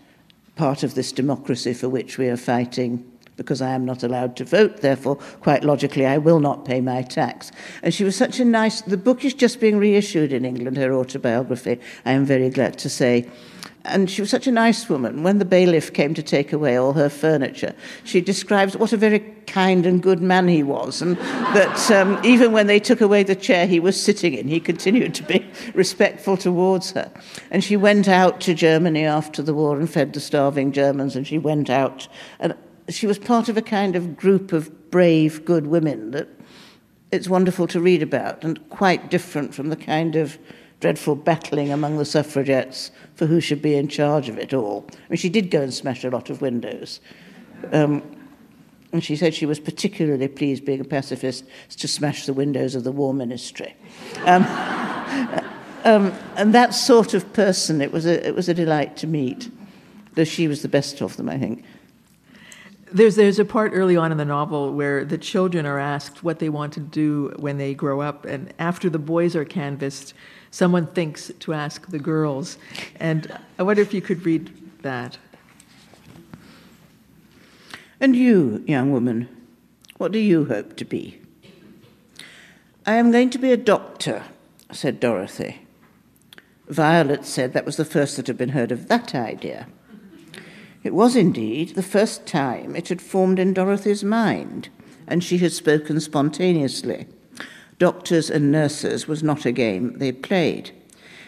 [0.54, 4.44] part of this democracy for which we are fighting because I am not allowed to
[4.44, 7.50] vote, therefore, quite logically, I will not pay my tax.
[7.82, 10.92] And she was such a nice, the book is just being reissued in England, her
[10.92, 13.30] autobiography, I am very glad to say.
[13.84, 15.22] And she was such a nice woman.
[15.22, 17.74] When the bailiff came to take away all her furniture,
[18.04, 21.16] she describes what a very kind and good man he was, and
[21.54, 25.14] that um, even when they took away the chair he was sitting in, he continued
[25.14, 27.10] to be respectful towards her.
[27.50, 31.26] And she went out to Germany after the war and fed the starving Germans, and
[31.26, 32.08] she went out.
[32.40, 32.54] And
[32.88, 36.28] she was part of a kind of group of brave, good women that
[37.10, 40.38] it's wonderful to read about, and quite different from the kind of
[40.80, 44.86] dreadful battling among the suffragettes for who should be in charge of it all.
[44.92, 47.00] I mean, she did go and smash a lot of windows.
[47.72, 48.02] Um,
[48.92, 51.44] and she said she was particularly pleased, being a pacifist,
[51.76, 53.74] to smash the windows of the War Ministry.
[54.24, 54.44] Um,
[55.84, 59.50] um, and that sort of person, it was, a, it was a delight to meet,
[60.14, 61.64] though she was the best of them, I think.
[62.90, 66.38] There's, there's a part early on in the novel where the children are asked what
[66.38, 70.14] they want to do when they grow up, and after the boys are canvassed,
[70.50, 72.58] someone thinks to ask the girls.
[72.96, 74.50] And I wonder if you could read
[74.82, 75.18] that.
[78.00, 79.28] And you, young woman,
[79.98, 81.20] what do you hope to be?
[82.86, 84.24] I am going to be a doctor,
[84.72, 85.66] said Dorothy.
[86.68, 89.66] Violet said that was the first that had been heard of that idea.
[90.88, 94.70] It was indeed the first time it had formed in Dorothy's mind,
[95.06, 97.06] and she had spoken spontaneously.
[97.78, 100.70] Doctors and nurses was not a game they played.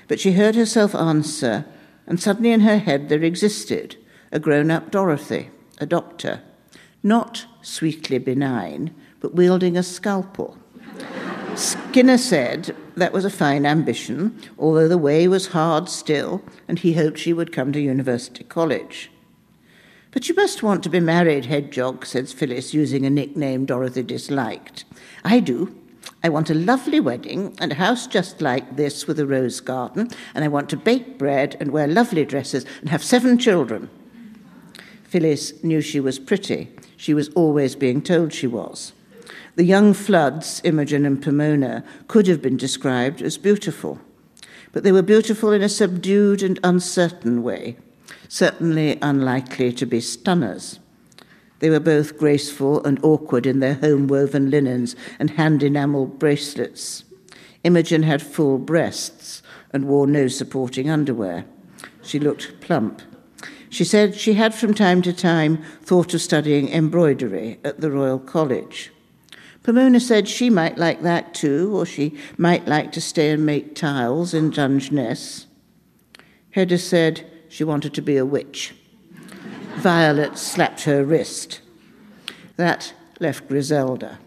[0.08, 1.66] But she heard herself answer,
[2.06, 3.96] and suddenly in her head there existed
[4.32, 6.40] a grown up Dorothy, a doctor,
[7.02, 10.56] not sweetly benign, but wielding a scalpel.
[11.54, 16.94] Skinner said that was a fine ambition, although the way was hard still, and he
[16.94, 19.10] hoped she would come to University College.
[20.12, 24.84] But you must want to be married, Hedgehog, said Phyllis, using a nickname Dorothy disliked.
[25.24, 25.76] I do.
[26.22, 30.10] I want a lovely wedding and a house just like this with a rose garden,
[30.34, 33.88] and I want to bake bread and wear lovely dresses and have seven children.
[35.04, 36.70] Phyllis knew she was pretty.
[36.96, 38.92] She was always being told she was.
[39.54, 44.00] The young Fludds, Imogen and Pomona, could have been described as beautiful,
[44.72, 47.76] but they were beautiful in a subdued and uncertain way
[48.30, 50.78] certainly unlikely to be stunners.
[51.58, 57.02] They were both graceful and awkward in their home woven linens and hand enamelled bracelets.
[57.64, 61.44] Imogen had full breasts and wore no supporting underwear.
[62.02, 63.02] She looked plump.
[63.68, 68.20] She said she had from time to time thought of studying embroidery at the Royal
[68.20, 68.92] College.
[69.64, 73.74] Pomona said she might like that too, or she might like to stay and make
[73.74, 75.46] tiles in Dungeness.
[76.52, 78.72] Hedda said she wanted to be a witch.
[79.76, 81.60] Violet slapped her wrist.
[82.56, 84.18] That left Griselda.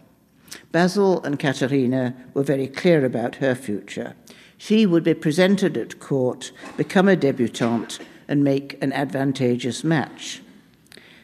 [0.70, 4.14] Basil and Caterina were very clear about her future.
[4.58, 10.42] She would be presented at court, become a debutante, and make an advantageous match.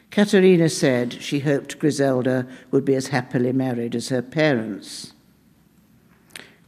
[0.09, 5.13] Caterina said she hoped Griselda would be as happily married as her parents.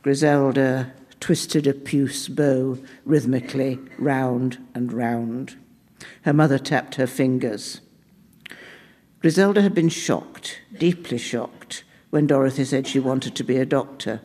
[0.01, 0.93] Griselda
[1.23, 5.55] twisted a puce bow rhythmically round and round.
[6.23, 7.79] Her mother tapped her fingers.
[9.21, 14.19] Griselda had been shocked, deeply shocked, when Dorothy said she wanted to be a doctor.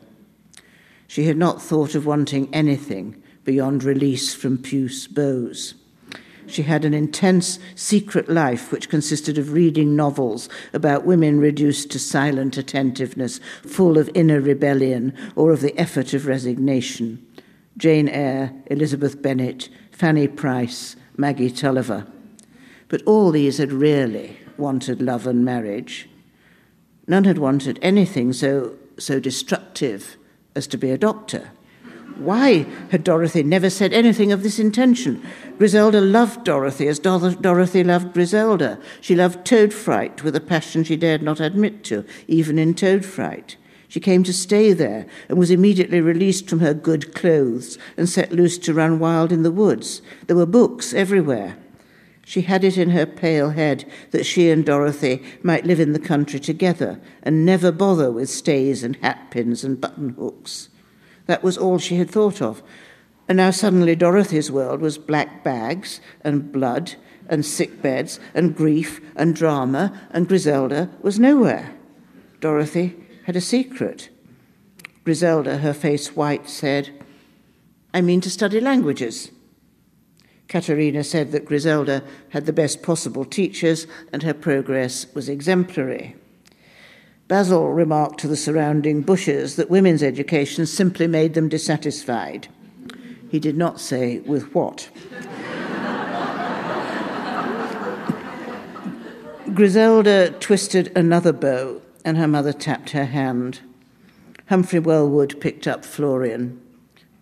[1.07, 5.75] She had not thought of wanting anything beyond release from puce bows.
[6.49, 11.99] She had an intense secret life which consisted of reading novels about women reduced to
[11.99, 17.25] silent attentiveness, full of inner rebellion or of the effort of resignation.
[17.77, 22.07] Jane Eyre, Elizabeth Bennet, Fanny Price, Maggie Tulliver.
[22.89, 26.09] But all these had really wanted love and marriage.
[27.07, 30.17] None had wanted anything so, so destructive
[30.55, 31.51] as to be a doctor.
[32.17, 35.25] Why had Dorothy never said anything of this intention?
[35.59, 38.79] Griselda loved Dorothy as Dorothy loved Griselda.
[39.01, 43.57] She loved Todefright with a passion she dared not admit to, even in Todefright.
[43.89, 48.31] She came to stay there and was immediately released from her good clothes and set
[48.31, 50.01] loose to run wild in the woods.
[50.29, 51.57] There were books everywhere.
[52.25, 55.99] She had it in her pale head that she and Dorothy might live in the
[55.99, 60.69] country together and never bother with stays and hatpins and button hooks.
[61.27, 62.63] That was all she had thought of.
[63.29, 66.95] And now suddenly Dorothy's world was black bags and blood
[67.29, 71.75] and sick beds and grief and drama, and Griselda was nowhere.
[72.41, 74.09] Dorothy had a secret.
[75.05, 76.91] Griselda, her face white, said,
[77.93, 79.31] I mean to study languages.
[80.49, 86.17] Katerina said that Griselda had the best possible teachers and her progress was exemplary.
[87.27, 92.49] Basil remarked to the surrounding bushes that women's education simply made them dissatisfied.
[93.29, 94.89] He did not say with what.
[99.55, 103.61] Griselda twisted another bow, and her mother tapped her hand.
[104.49, 106.61] Humphrey Wellwood picked up Florian.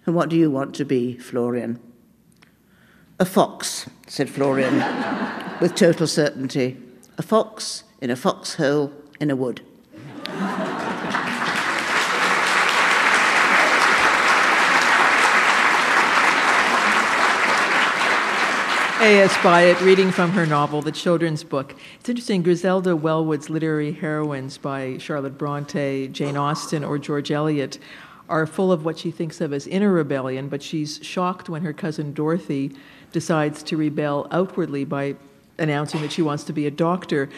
[0.05, 1.81] And what do you want to be, Florian?
[3.19, 4.75] A fox, said Florian,
[5.61, 6.77] with total certainty.
[7.19, 9.63] A fox in a foxhole in a wood.
[18.99, 19.35] A.S.
[19.35, 21.77] Byatt, reading from her novel, The Children's Book.
[22.01, 27.79] It's interesting, Griselda Wellwood's literary heroines by Charlotte Bronte, Jane Austen, or George Eliot
[28.31, 31.75] are full of what she thinks of as inner rebellion, but she's shocked when her
[31.75, 32.73] cousin Dorothy
[33.13, 35.15] decides to rebel outwardly by
[35.59, 37.29] announcing that she wants to be a doctor.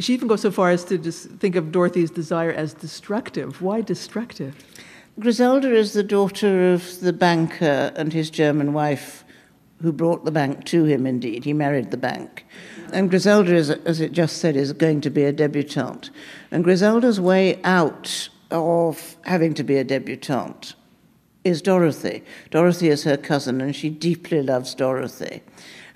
[0.00, 3.60] She even goes so far as to think of Dorothy's desire as destructive.
[3.60, 4.56] Why destructive?
[5.20, 9.24] Griselda is the daughter of the banker and his German wife
[9.82, 11.44] who brought the bank to him, indeed.
[11.44, 12.46] He married the bank.
[12.92, 16.10] And Griselda, is, as it just said, is going to be a debutante.
[16.50, 20.74] And Griselda's way out of having to be a debutante
[21.44, 22.24] is Dorothy.
[22.50, 25.42] Dorothy is her cousin, and she deeply loves Dorothy.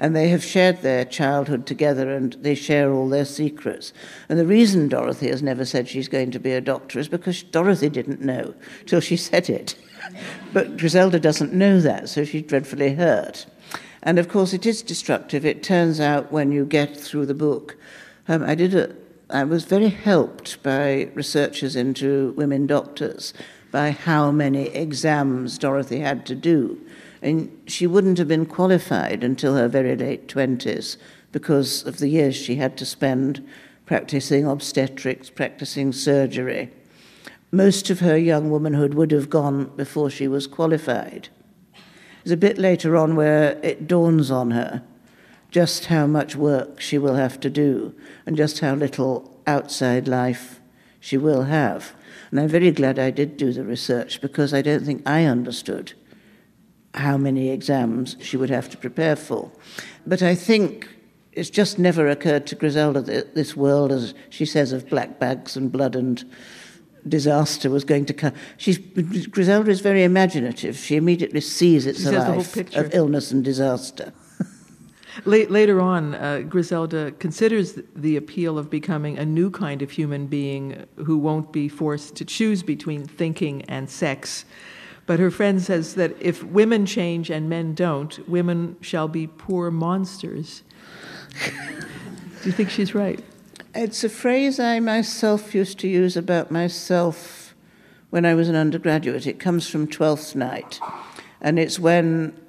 [0.01, 3.93] And they have shared their childhood together and they share all their secrets.
[4.31, 7.43] And the reason Dorothy has never said she's going to be a doctor is because
[7.43, 8.55] Dorothy didn't know
[8.87, 9.75] till she said it.
[10.55, 13.45] but Griselda doesn't know that, so she's dreadfully hurt.
[14.03, 15.45] And of course, it is destructive.
[15.45, 17.77] It turns out when you get through the book.
[18.27, 18.97] Um, I did a,
[19.29, 23.35] I was very helped by researchers into women doctors
[23.71, 26.81] by how many exams Dorothy had to do.
[27.23, 30.97] And she wouldn't have been qualified until her very late 20s
[31.33, 33.47] because of the years she had to spend
[33.87, 36.71] practicing obstetrics, practicing surgery.
[37.53, 41.29] Most of her young womanhood would have gone before she was qualified.
[42.23, 44.83] It's a bit later on where it dawns on her
[45.51, 47.95] just how much work she will have to do
[48.25, 50.61] and just how little outside life
[51.01, 51.93] she will have.
[52.31, 55.95] And I'm very glad I did do the research because I don't think I understood
[56.95, 59.51] how many exams she would have to prepare for.
[60.07, 60.89] But I think
[61.33, 65.57] it's just never occurred to Griselda that this world, as she says, of black bags
[65.57, 66.25] and blood and
[67.07, 68.33] disaster was going to come.
[68.57, 70.77] She's, Griselda is very imaginative.
[70.77, 74.13] She immediately sees it's a life of illness and disaster.
[75.25, 80.87] Later on, uh, Griselda considers the appeal of becoming a new kind of human being
[80.97, 84.45] who won't be forced to choose between thinking and sex.
[85.11, 89.69] But her friend says that if women change and men don't, women shall be poor
[89.69, 90.63] monsters.
[91.35, 93.21] Do you think she's right?
[93.75, 97.57] It's a phrase I myself used to use about myself
[98.11, 99.27] when I was an undergraduate.
[99.27, 100.79] It comes from Twelfth Night,
[101.41, 102.41] and it's when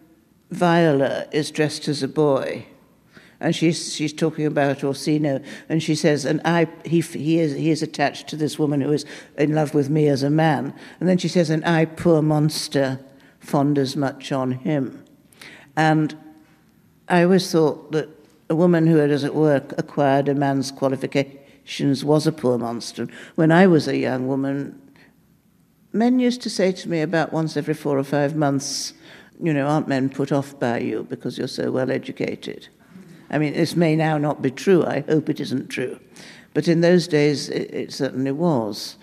[0.51, 2.67] Viola is dressed as a boy,
[3.41, 7.71] and she's she's talking about Orsino, and she says, "And I he he is he
[7.71, 9.03] is attached to this woman who is
[9.37, 12.99] in love with me as a man," and then she says, "And I, poor monster,
[13.39, 15.03] fond as much on him,"
[15.75, 16.15] and
[17.09, 18.09] I always thought that
[18.47, 23.07] a woman who had, as it were, acquired a man's qualifications was a poor monster.
[23.35, 24.79] When I was a young woman,
[25.91, 28.93] men used to say to me about once every four or five months,
[29.41, 32.67] you know, aren't men put off by you because you're so well educated?
[33.31, 34.85] I mean, this may now not be true.
[34.85, 35.99] I hope it isn't true.
[36.53, 38.97] But in those days, it, it certainly was.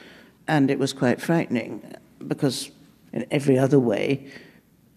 [0.46, 1.82] And it was quite frightening
[2.26, 2.70] because,
[3.12, 4.30] in every other way,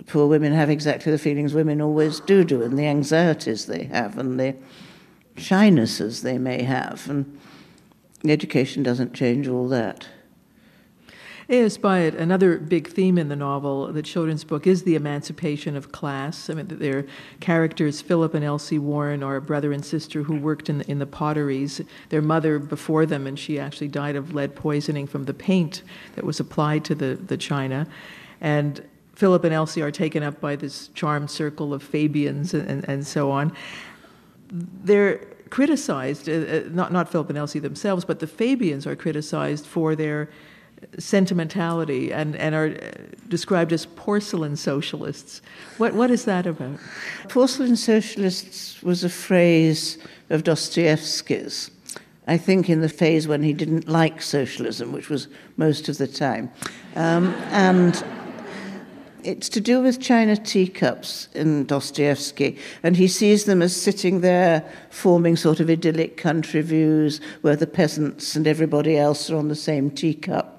[0.08, 4.18] poor women have exactly the feelings women always do do, and the anxieties they have,
[4.18, 4.56] and the
[5.38, 7.10] shynesses they may have.
[7.10, 7.40] And
[8.26, 10.08] education doesn't change all that.
[11.52, 11.78] A.S.
[11.78, 16.50] Byatt, another big theme in the novel, the children's book, is the emancipation of class.
[16.50, 17.06] I mean, their
[17.42, 21.00] characters, Philip and Elsie Warren, are a brother and sister who worked in the, in
[21.00, 21.82] the potteries.
[22.08, 25.82] Their mother before them, and she actually died of lead poisoning from the paint
[26.16, 27.86] that was applied to the, the china.
[28.40, 32.88] And Philip and Elsie are taken up by this charmed circle of Fabians and, and,
[32.88, 33.52] and so on.
[34.50, 35.18] They're
[35.50, 39.98] criticized, uh, uh, not, not Philip and Elsie themselves, but the Fabians are criticized for
[39.98, 40.30] their
[40.98, 42.70] sentimentality and, and are
[43.28, 45.42] described as porcelain socialists.
[45.78, 46.80] What, what is that about?
[47.30, 49.98] Porcelain socialists was a phrase
[50.30, 51.72] of Dostoevsky's.
[52.28, 55.28] I think in the phase when he didn't like socialism, which was
[55.58, 56.52] most of the time.
[56.96, 58.04] Um, and
[59.24, 64.64] it's to do with china teacups in Dostoevsky, and he sees them as sitting there
[64.90, 69.56] forming sort of idyllic country views where the peasants and everybody else are on the
[69.56, 70.51] same teacup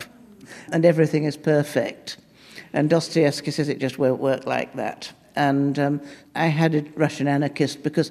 [0.73, 2.17] and everything is perfect.
[2.73, 5.13] And Dostoevsky says it just won't work like that.
[5.37, 6.01] And um,
[6.35, 8.11] I had a Russian anarchist because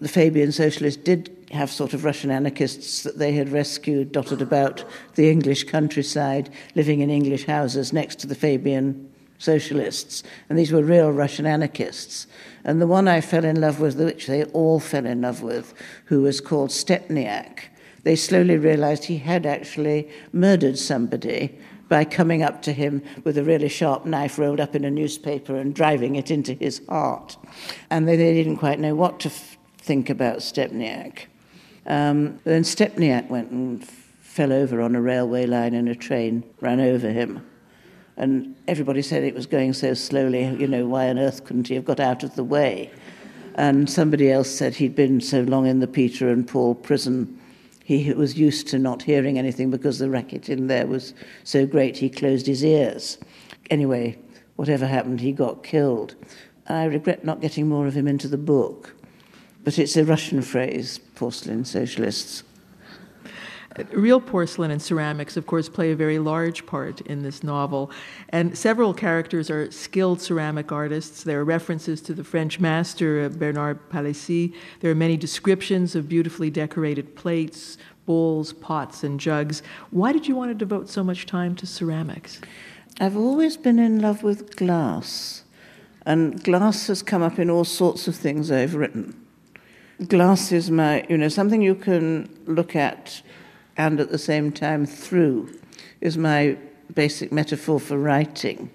[0.00, 4.84] the Fabian socialists did have sort of Russian anarchists that they had rescued dotted about
[5.14, 10.22] the English countryside, living in English houses next to the Fabian socialists.
[10.48, 12.26] And these were real Russian anarchists.
[12.64, 15.74] And the one I fell in love with, which they all fell in love with,
[16.06, 17.64] who was called Stepniak,
[18.02, 21.58] they slowly realized he had actually murdered somebody
[21.94, 25.54] by coming up to him with a really sharp knife rolled up in a newspaper
[25.54, 27.36] and driving it into his heart.
[27.88, 31.26] And they, they didn't quite know what to f- think about Stepniak.
[31.86, 36.80] Um, then Stepniak went and fell over on a railway line and a train ran
[36.80, 37.48] over him.
[38.16, 41.76] And everybody said it was going so slowly, you know, why on earth couldn't he
[41.76, 42.90] have got out of the way?
[43.54, 47.40] And somebody else said he'd been so long in the Peter and Paul prison
[47.84, 51.12] he was used to not hearing anything because the racket in there was
[51.44, 53.18] so great he closed his ears.
[53.68, 54.18] Anyway,
[54.56, 56.14] whatever happened, he got killed.
[56.66, 58.96] I regret not getting more of him into the book.
[59.64, 62.42] But it's a Russian phrase, porcelain socialists.
[63.92, 67.90] Real porcelain and ceramics, of course, play a very large part in this novel,
[68.28, 71.24] and several characters are skilled ceramic artists.
[71.24, 74.54] There are references to the French master uh, Bernard Palissy.
[74.78, 79.62] There are many descriptions of beautifully decorated plates, bowls, pots, and jugs.
[79.90, 82.40] Why did you want to devote so much time to ceramics?
[83.00, 85.42] I've always been in love with glass,
[86.06, 89.20] and glass has come up in all sorts of things I've written.
[90.06, 93.22] Glass is my, you know, something you can look at
[93.76, 95.58] and at the same time through
[96.00, 96.56] is my
[96.94, 98.70] basic metaphor for writing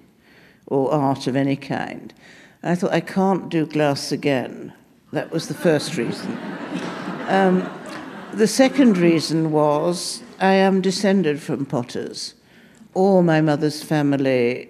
[0.67, 2.13] or art of any kind.
[2.63, 4.73] I thought, I can't do glass again.
[5.13, 6.37] That was the first reason.
[7.29, 7.69] Um,
[8.33, 12.33] the second reason was I am descended from potters.
[12.95, 14.69] All my mother's family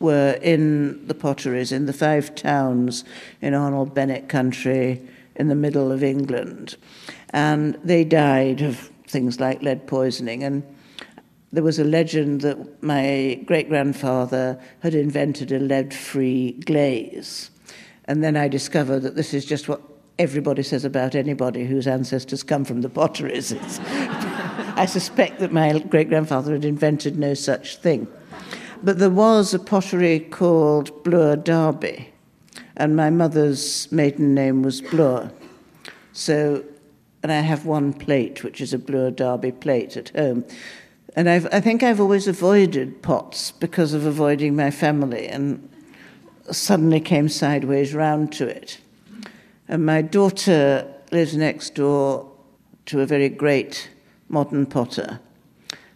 [0.00, 3.04] were in the potteries in the five towns
[3.40, 5.00] in Arnold Bennett country
[5.36, 6.76] in the middle of England.
[7.32, 10.44] And they died of things like lead poisoning.
[10.44, 10.62] And
[11.52, 17.50] there was a legend that my great grandfather had invented a lead free glaze.
[18.04, 19.82] And then I discovered that this is just what
[20.18, 23.52] everybody says about anybody whose ancestors come from the potteries.
[24.76, 28.06] I suspect that my great grandfather had invented no such thing.
[28.82, 32.12] But there was a pottery called Bloor Derby,
[32.76, 35.30] and my mother's maiden name was Bloor.
[36.12, 36.64] So
[37.22, 40.44] and I have one plate, which is a Bloor Derby plate at home.
[41.16, 45.68] And I've, I think I've always avoided pots because of avoiding my family, and
[46.50, 48.80] suddenly came sideways round to it.
[49.68, 52.30] And my daughter lives next door
[52.86, 53.90] to a very great
[54.28, 55.20] modern potter,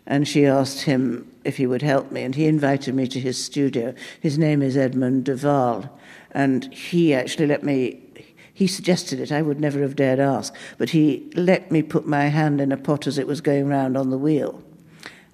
[0.06, 3.42] and she asked him if he would help me, and he invited me to his
[3.42, 3.94] studio.
[4.20, 5.88] His name is Edmund de Waal,
[6.32, 8.03] and he actually let me
[8.54, 9.32] he suggested it.
[9.32, 10.54] I would never have dared ask.
[10.78, 13.96] But he let me put my hand in a pot as it was going round
[13.96, 14.62] on the wheel.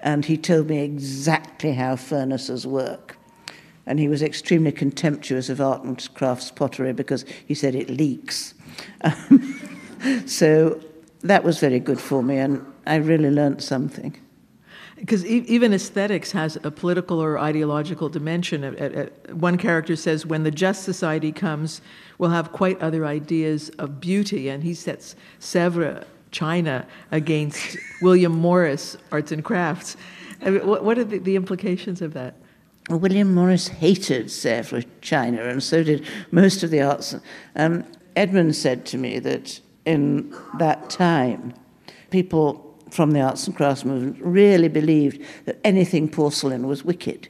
[0.00, 3.18] And he told me exactly how furnaces work.
[3.84, 8.54] And he was extremely contemptuous of art and crafts pottery because he said it leaks.
[10.26, 10.80] so
[11.22, 14.16] that was very good for me, and I really learnt something
[15.00, 18.62] because e- even aesthetics has a political or ideological dimension.
[19.32, 21.80] one character says, "When the just society comes,
[22.18, 28.96] we'll have quite other ideas of beauty," and he sets Sevres, China, against William Morris,
[29.10, 29.96] arts and crafts.
[30.42, 32.34] I mean, what, what, are the, the implications of that?
[32.88, 37.14] William Morris hated Sevres, China, and so did most of the arts.
[37.56, 37.84] Um,
[38.16, 41.54] Edmund said to me that in that time,
[42.10, 47.28] people from the arts and crafts movement really believed that anything porcelain was wicked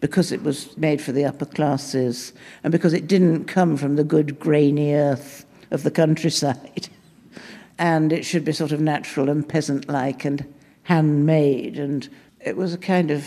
[0.00, 2.32] because it was made for the upper classes
[2.62, 6.88] and because it didn't come from the good grainy earth of the countryside.
[7.78, 10.52] and it should be sort of natural and peasant like and
[10.84, 11.78] handmade.
[11.78, 12.08] And
[12.40, 13.26] it was a kind of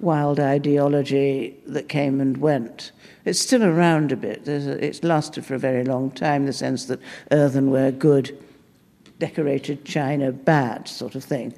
[0.00, 2.92] wild ideology that came and went.
[3.24, 4.46] It's still around a bit.
[4.46, 8.38] A, it's lasted for a very long time, the sense that earthenware good
[9.18, 11.54] decorated china bad sort of thing.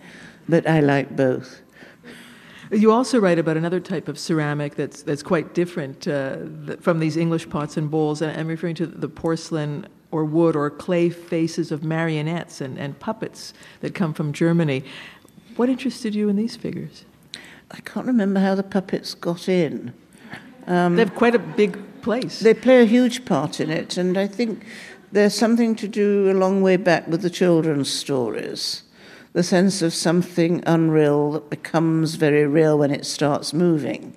[0.49, 1.61] But I like both.
[2.73, 6.39] You also write about another type of ceramic that's, that's quite different uh,
[6.81, 8.23] from these English pots and bowls.
[8.23, 12.99] And I'm referring to the porcelain or wood or clay faces of marionettes and, and
[12.99, 14.85] puppets that come from Germany.
[15.57, 17.05] What interested you in these figures?
[17.73, 19.93] I can't remember how the puppets got in.
[20.67, 22.41] Um, they have quite a big place.
[22.41, 24.65] They play a huge part in it, and I think
[25.13, 28.83] there's something to do a long way back with the children's stories.
[29.33, 34.17] The sense of something unreal that becomes very real when it starts moving.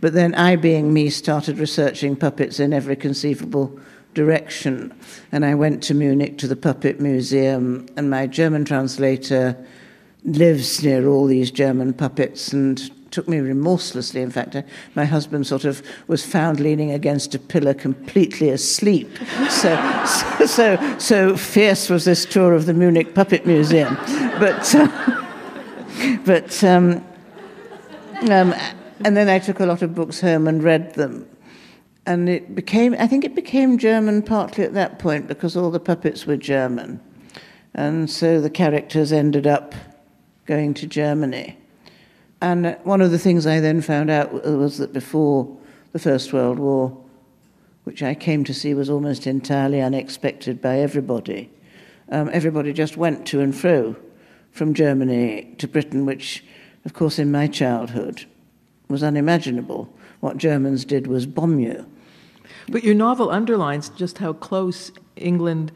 [0.00, 3.78] But then I, being me, started researching puppets in every conceivable
[4.14, 4.92] direction.
[5.30, 9.56] And I went to Munich to the Puppet Museum, and my German translator
[10.24, 14.22] lives near all these German puppets and took me remorselessly.
[14.22, 14.62] In fact, uh,
[14.94, 19.08] my husband sort of was found leaning against a pillar, completely asleep.
[19.48, 23.94] So, so, so, so fierce was this tour of the Munich Puppet Museum.
[24.38, 25.24] But, uh,
[26.24, 27.04] but um,
[28.30, 28.54] um,
[29.04, 31.28] and then I took a lot of books home and read them.
[32.06, 35.80] And it became, I think it became German partly at that point because all the
[35.80, 37.00] puppets were German.
[37.74, 39.74] And so the characters ended up
[40.46, 41.58] going to Germany.
[42.42, 45.56] And one of the things I then found out was that before
[45.92, 47.00] the First World War,
[47.84, 51.50] which I came to see was almost entirely unexpected by everybody,
[52.08, 53.94] um, everybody just went to and fro
[54.50, 56.44] from Germany to Britain, which,
[56.84, 58.24] of course, in my childhood
[58.88, 59.88] was unimaginable.
[60.18, 61.86] What Germans did was bomb you.
[62.68, 65.70] But your novel underlines just how close England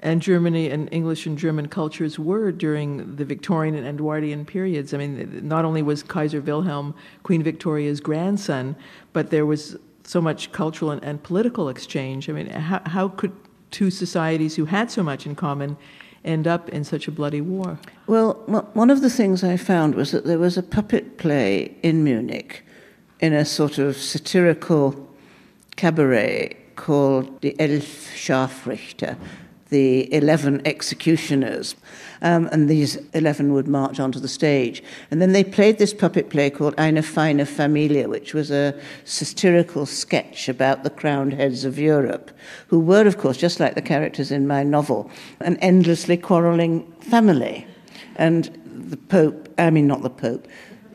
[0.00, 4.92] and Germany and English and German cultures were during the Victorian and Edwardian periods.
[4.92, 8.76] I mean, not only was Kaiser Wilhelm Queen Victoria's grandson,
[9.12, 12.28] but there was so much cultural and, and political exchange.
[12.28, 13.32] I mean, how, how could
[13.70, 15.76] two societies who had so much in common
[16.24, 17.78] end up in such a bloody war?
[18.06, 18.34] Well,
[18.74, 22.64] one of the things I found was that there was a puppet play in Munich
[23.20, 25.08] in a sort of satirical
[25.76, 29.16] cabaret called the Elf Scharfrichter,
[29.68, 31.74] the 11 executioners.
[32.22, 34.82] Um, and these 11 would march onto the stage.
[35.10, 39.84] And then they played this puppet play called Eine feine Familie, which was a satirical
[39.86, 42.30] sketch about the crowned heads of Europe,
[42.68, 45.10] who were, of course, just like the characters in my novel,
[45.40, 47.66] an endlessly quarreling family.
[48.16, 50.46] And the Pope, I mean, not the Pope,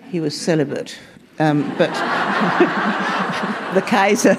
[0.10, 0.98] he was celibate,
[1.40, 1.90] um, but
[3.74, 4.36] the Kaiser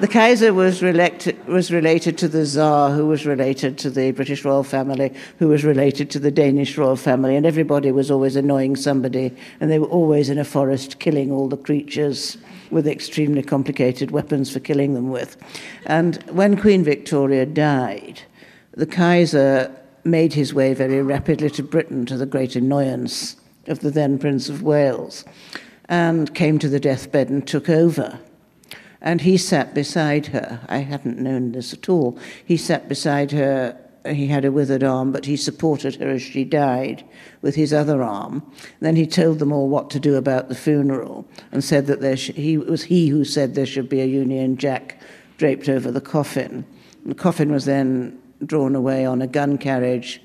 [0.00, 4.64] the Kaiser was, was related to the Tsar, who was related to the British royal
[4.64, 9.34] family, who was related to the Danish royal family, and everybody was always annoying somebody,
[9.60, 12.36] and they were always in a forest killing all the creatures
[12.70, 15.36] with extremely complicated weapons for killing them with.
[15.86, 18.22] And when Queen Victoria died,
[18.72, 23.36] the Kaiser made his way very rapidly to Britain to the great annoyance
[23.68, 25.24] of the then Prince of Wales
[25.88, 28.18] and came to the deathbed and took over.
[29.04, 30.60] And he sat beside her.
[30.66, 32.18] I hadn't known this at all.
[32.42, 33.78] He sat beside her.
[34.06, 37.04] He had a withered arm, but he supported her as she died
[37.42, 38.42] with his other arm.
[38.80, 42.16] Then he told them all what to do about the funeral and said that there
[42.16, 45.00] sh- he was he who said there should be a Union Jack
[45.36, 46.64] draped over the coffin.
[47.04, 50.22] The coffin was then drawn away on a gun carriage,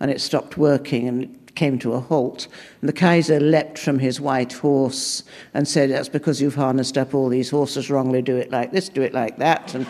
[0.00, 2.48] and it stopped working, and came to a halt.
[2.80, 5.22] And the Kaiser leapt from his white horse
[5.54, 8.22] and said, That's because you've harnessed up all these horses wrongly.
[8.22, 9.74] Do it like this, do it like that.
[9.74, 9.86] And,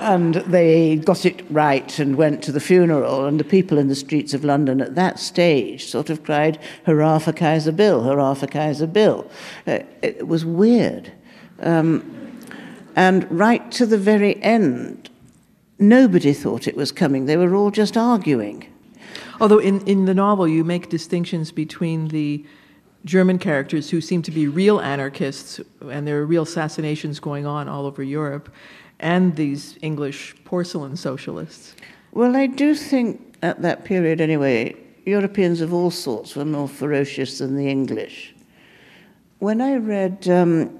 [0.00, 3.24] and they got it right and went to the funeral.
[3.24, 7.18] And the people in the streets of London at that stage sort of cried, Hurrah
[7.18, 9.30] for Kaiser Bill, hurrah for Kaiser Bill.
[9.66, 11.12] Uh, it was weird.
[11.60, 12.12] Um,
[12.94, 15.10] and right to the very end,
[15.78, 17.26] nobody thought it was coming.
[17.26, 18.72] They were all just arguing.
[19.40, 22.44] Although in, in the novel you make distinctions between the
[23.04, 27.68] German characters who seem to be real anarchists, and there are real assassinations going on
[27.68, 28.52] all over Europe,
[28.98, 31.74] and these English porcelain socialists.
[32.12, 34.74] Well, I do think at that period, anyway,
[35.04, 38.34] Europeans of all sorts were more ferocious than the English.
[39.38, 40.70] When I read um,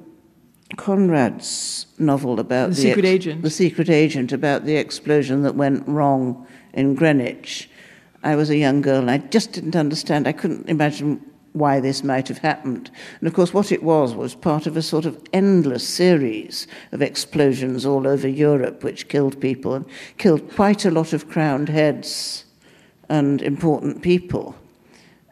[0.76, 5.54] Conrad's novel about the, the secret ex- agent, the secret agent about the explosion that
[5.54, 7.70] went wrong in Greenwich,
[8.26, 10.26] I was a young girl and I just didn't understand.
[10.26, 12.90] I couldn't imagine why this might have happened.
[13.20, 17.02] And of course, what it was was part of a sort of endless series of
[17.02, 19.86] explosions all over Europe, which killed people and
[20.18, 22.44] killed quite a lot of crowned heads
[23.08, 24.56] and important people.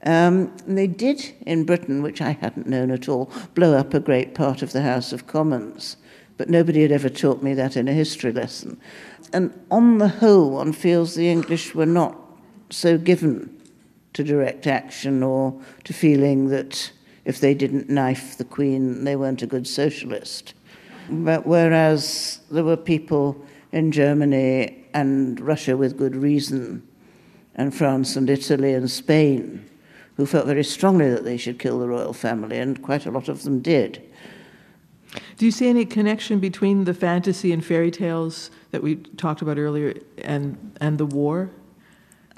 [0.04, 4.36] Um, they did in Britain, which I hadn't known at all, blow up a great
[4.36, 5.96] part of the House of Commons.
[6.36, 8.80] But nobody had ever taught me that in a history lesson.
[9.32, 12.23] And on the whole, one feels the English were not
[12.74, 13.50] so given
[14.14, 16.90] to direct action or to feeling that
[17.24, 20.54] if they didn't knife the Queen, they weren't a good socialist.
[21.08, 26.86] But whereas there were people in Germany and Russia with good reason,
[27.54, 29.68] and France and Italy and Spain,
[30.16, 33.28] who felt very strongly that they should kill the royal family, and quite a lot
[33.28, 34.02] of them did.
[35.36, 39.58] Do you see any connection between the fantasy and fairy tales that we talked about
[39.58, 41.50] earlier and and the war?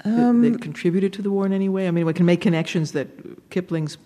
[0.05, 1.87] Um, that, that, contributed to the war in any way?
[1.87, 3.07] I mean, we can make connections that
[3.49, 3.97] Kipling's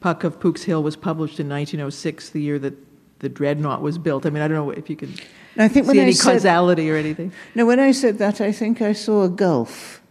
[0.00, 2.74] Puck of Pook's Hill was published in 1906, the year that
[3.20, 4.26] the Dreadnought was built.
[4.26, 5.14] I mean, I don't know if you can
[5.56, 7.32] I think see any said, causality or anything.
[7.54, 10.02] No, when I said that, I think I saw a gulf.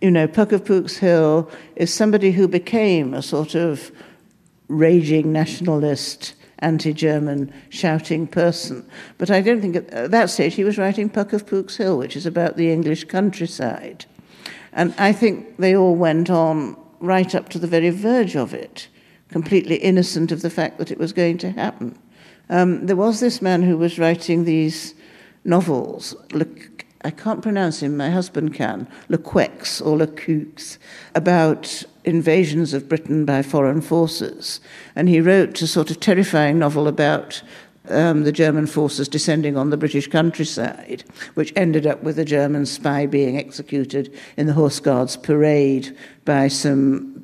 [0.00, 3.90] You know, Puck of Pook's Hill is somebody who became a sort of
[4.68, 8.88] raging nationalist anti German shouting person.
[9.18, 12.16] But I don't think at that stage he was writing Puck of Pook's Hill, which
[12.16, 14.06] is about the English countryside.
[14.74, 18.88] And I think they all went on right up to the very verge of it,
[19.28, 21.98] completely innocent of the fact that it was going to happen.
[22.50, 24.94] Um, there was this man who was writing these
[25.44, 26.14] novels.
[26.32, 30.78] Look, I can't pronounce him, my husband can, Le Queux or Le Cux,
[31.14, 34.60] about invasions of Britain by foreign forces.
[34.96, 37.42] And he wrote a sort of terrifying novel about
[37.88, 41.04] um, the German forces descending on the British countryside,
[41.34, 46.48] which ended up with a German spy being executed in the Horse Guards parade by
[46.48, 47.22] some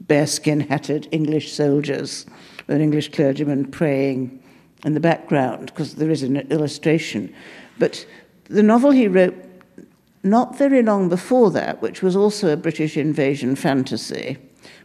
[0.00, 2.26] bearskin hatted English soldiers,
[2.68, 4.42] an English clergyman praying
[4.84, 7.32] in the background, because there is an illustration.
[7.78, 8.04] But
[8.44, 9.36] the novel he wrote
[10.22, 14.36] not very long before that, which was also a British invasion fantasy,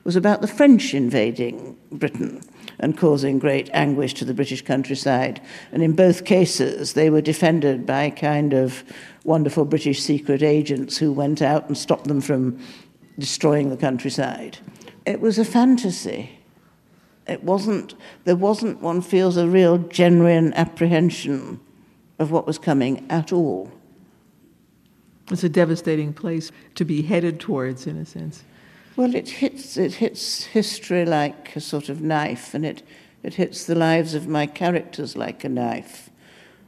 [0.03, 2.41] was about the French invading Britain
[2.79, 5.41] and causing great anguish to the British countryside.
[5.71, 8.83] And in both cases, they were defended by kind of
[9.23, 12.59] wonderful British secret agents who went out and stopped them from
[13.17, 14.57] destroying the countryside.
[15.05, 16.39] It was a fantasy.
[17.27, 21.59] It wasn't, there wasn't, one feels, a real genuine apprehension
[22.19, 23.71] of what was coming at all.
[25.31, 28.43] It's a devastating place to be headed towards, in a sense.
[28.95, 32.81] Well, it hits, it hits history like a sort of knife, and it,
[33.23, 36.09] it hits the lives of my characters like a knife.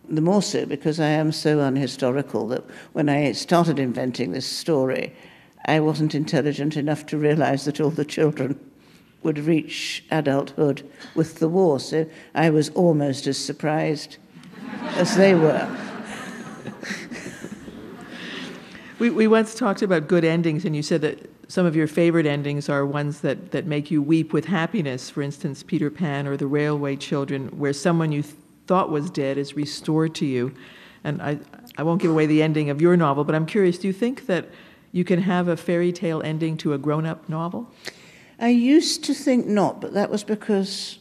[0.09, 5.15] The more so because I am so unhistorical that when I started inventing this story,
[5.65, 8.59] I wasn't intelligent enough to realize that all the children
[9.23, 11.79] would reach adulthood with the war.
[11.79, 14.17] So I was almost as surprised
[14.95, 15.69] as they were.
[18.99, 22.25] we, we once talked about good endings, and you said that some of your favorite
[22.25, 25.09] endings are ones that, that make you weep with happiness.
[25.09, 28.23] For instance, Peter Pan or The Railway Children, where someone you
[28.67, 30.53] thought was dead is restored to you.
[31.03, 31.39] And I,
[31.77, 34.25] I won't give away the ending of your novel, but I'm curious do you think
[34.25, 34.49] that
[34.91, 37.71] you can have a fairy tale ending to a grown up novel?
[38.39, 40.99] I used to think not, but that was because,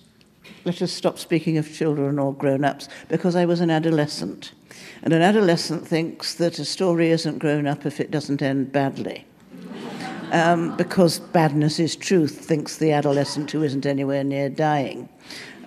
[0.65, 4.53] let us stop speaking of children or grown ups, because I was an adolescent.
[5.03, 9.27] And an adolescent thinks that a story isn't grown up if it doesn't end badly.
[10.33, 15.09] Um, because badness is truth, thinks the adolescent who isn't anywhere near dying.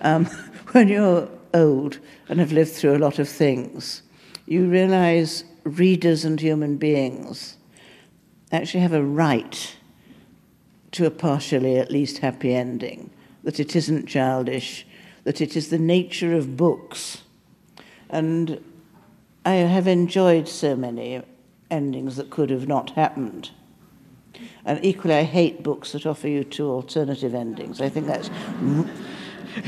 [0.02, 0.26] Um,
[0.72, 1.98] when you're old
[2.28, 4.02] and have lived through a lot of things,
[4.46, 7.56] you realize readers and human beings
[8.52, 9.76] actually have a right
[10.92, 13.10] to a partially at least happy ending,
[13.44, 14.86] that it isn't childish,
[15.24, 17.22] that it is the nature of books.
[18.08, 18.62] And
[19.44, 21.22] I have enjoyed so many
[21.70, 23.50] endings that could have not happened.
[24.64, 27.80] And equally, I hate books that offer you two alternative endings.
[27.80, 28.30] I think that's.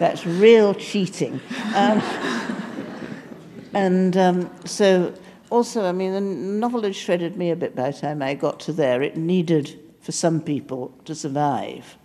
[0.00, 1.40] that's real cheating.
[1.76, 2.02] Um,
[3.74, 5.14] and um, so
[5.50, 8.60] also, I mean, the novel had shredded me a bit by the time I got
[8.60, 9.02] to there.
[9.02, 11.96] It needed, for some people, to survive,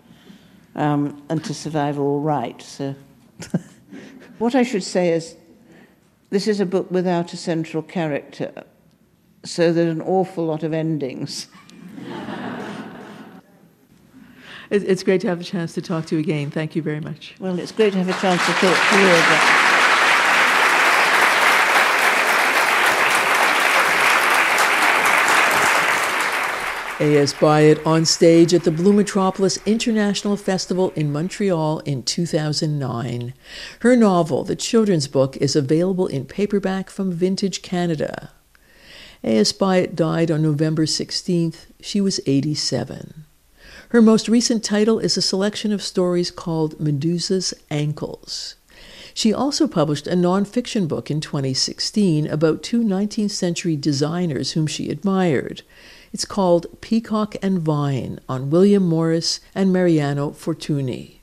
[0.76, 2.60] um, and to survive all right.
[2.62, 2.96] So,
[4.40, 5.36] what I should say is,
[6.32, 8.64] this is a book without a central character,
[9.46, 11.48] so there's an awful lot of endings.
[14.72, 16.50] It's great to have a chance to talk to you again.
[16.50, 17.36] Thank you very much.
[17.40, 19.62] Well, it's great to have a chance to talk to you again.
[26.98, 27.34] A.S.
[27.34, 33.34] Byatt on stage at the Blue Metropolis International Festival in Montreal in 2009.
[33.82, 38.32] Her novel, The Children's Book, is available in paperback from Vintage Canada.
[39.28, 39.52] A.S.
[39.54, 41.66] Byatt died on November 16th.
[41.82, 43.26] She was 87.
[43.90, 48.54] Her most recent title is a selection of stories called Medusa's Ankles.
[49.16, 54.92] She also published a nonfiction book in 2016 about two 19th century designers whom she
[54.92, 55.64] admired.
[56.14, 61.15] It's called Peacock and Vine on William Morris and Mariano Fortuny.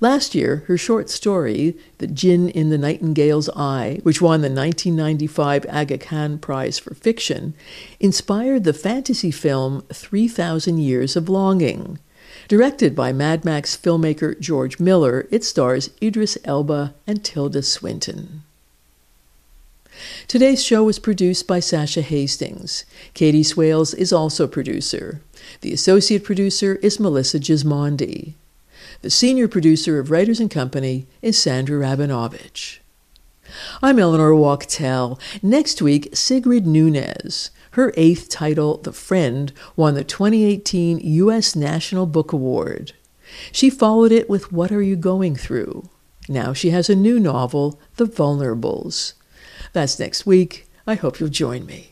[0.00, 5.66] Last year, her short story, The Djinn in the Nightingale's Eye, which won the 1995
[5.68, 7.54] Aga Khan Prize for Fiction,
[8.00, 11.98] inspired the fantasy film 3000 Years of Longing.
[12.48, 18.42] Directed by Mad Max filmmaker George Miller, it stars Idris Elba and Tilda Swinton.
[20.26, 22.84] Today's show was produced by Sasha Hastings.
[23.14, 25.20] Katie Swales is also producer.
[25.60, 28.34] The associate producer is Melissa Gismondi.
[29.02, 32.78] The senior producer of Writers and Company is Sandra Rabinovich.
[33.82, 35.18] I'm Eleanor Wachtel.
[35.42, 37.50] Next week, Sigrid Nunez.
[37.72, 41.56] Her eighth title, The Friend, won the 2018 U.S.
[41.56, 42.92] National Book Award.
[43.50, 45.88] She followed it with What Are You Going Through?
[46.28, 49.14] Now she has a new novel, The Vulnerables.
[49.72, 50.68] That's next week.
[50.86, 51.91] I hope you'll join me.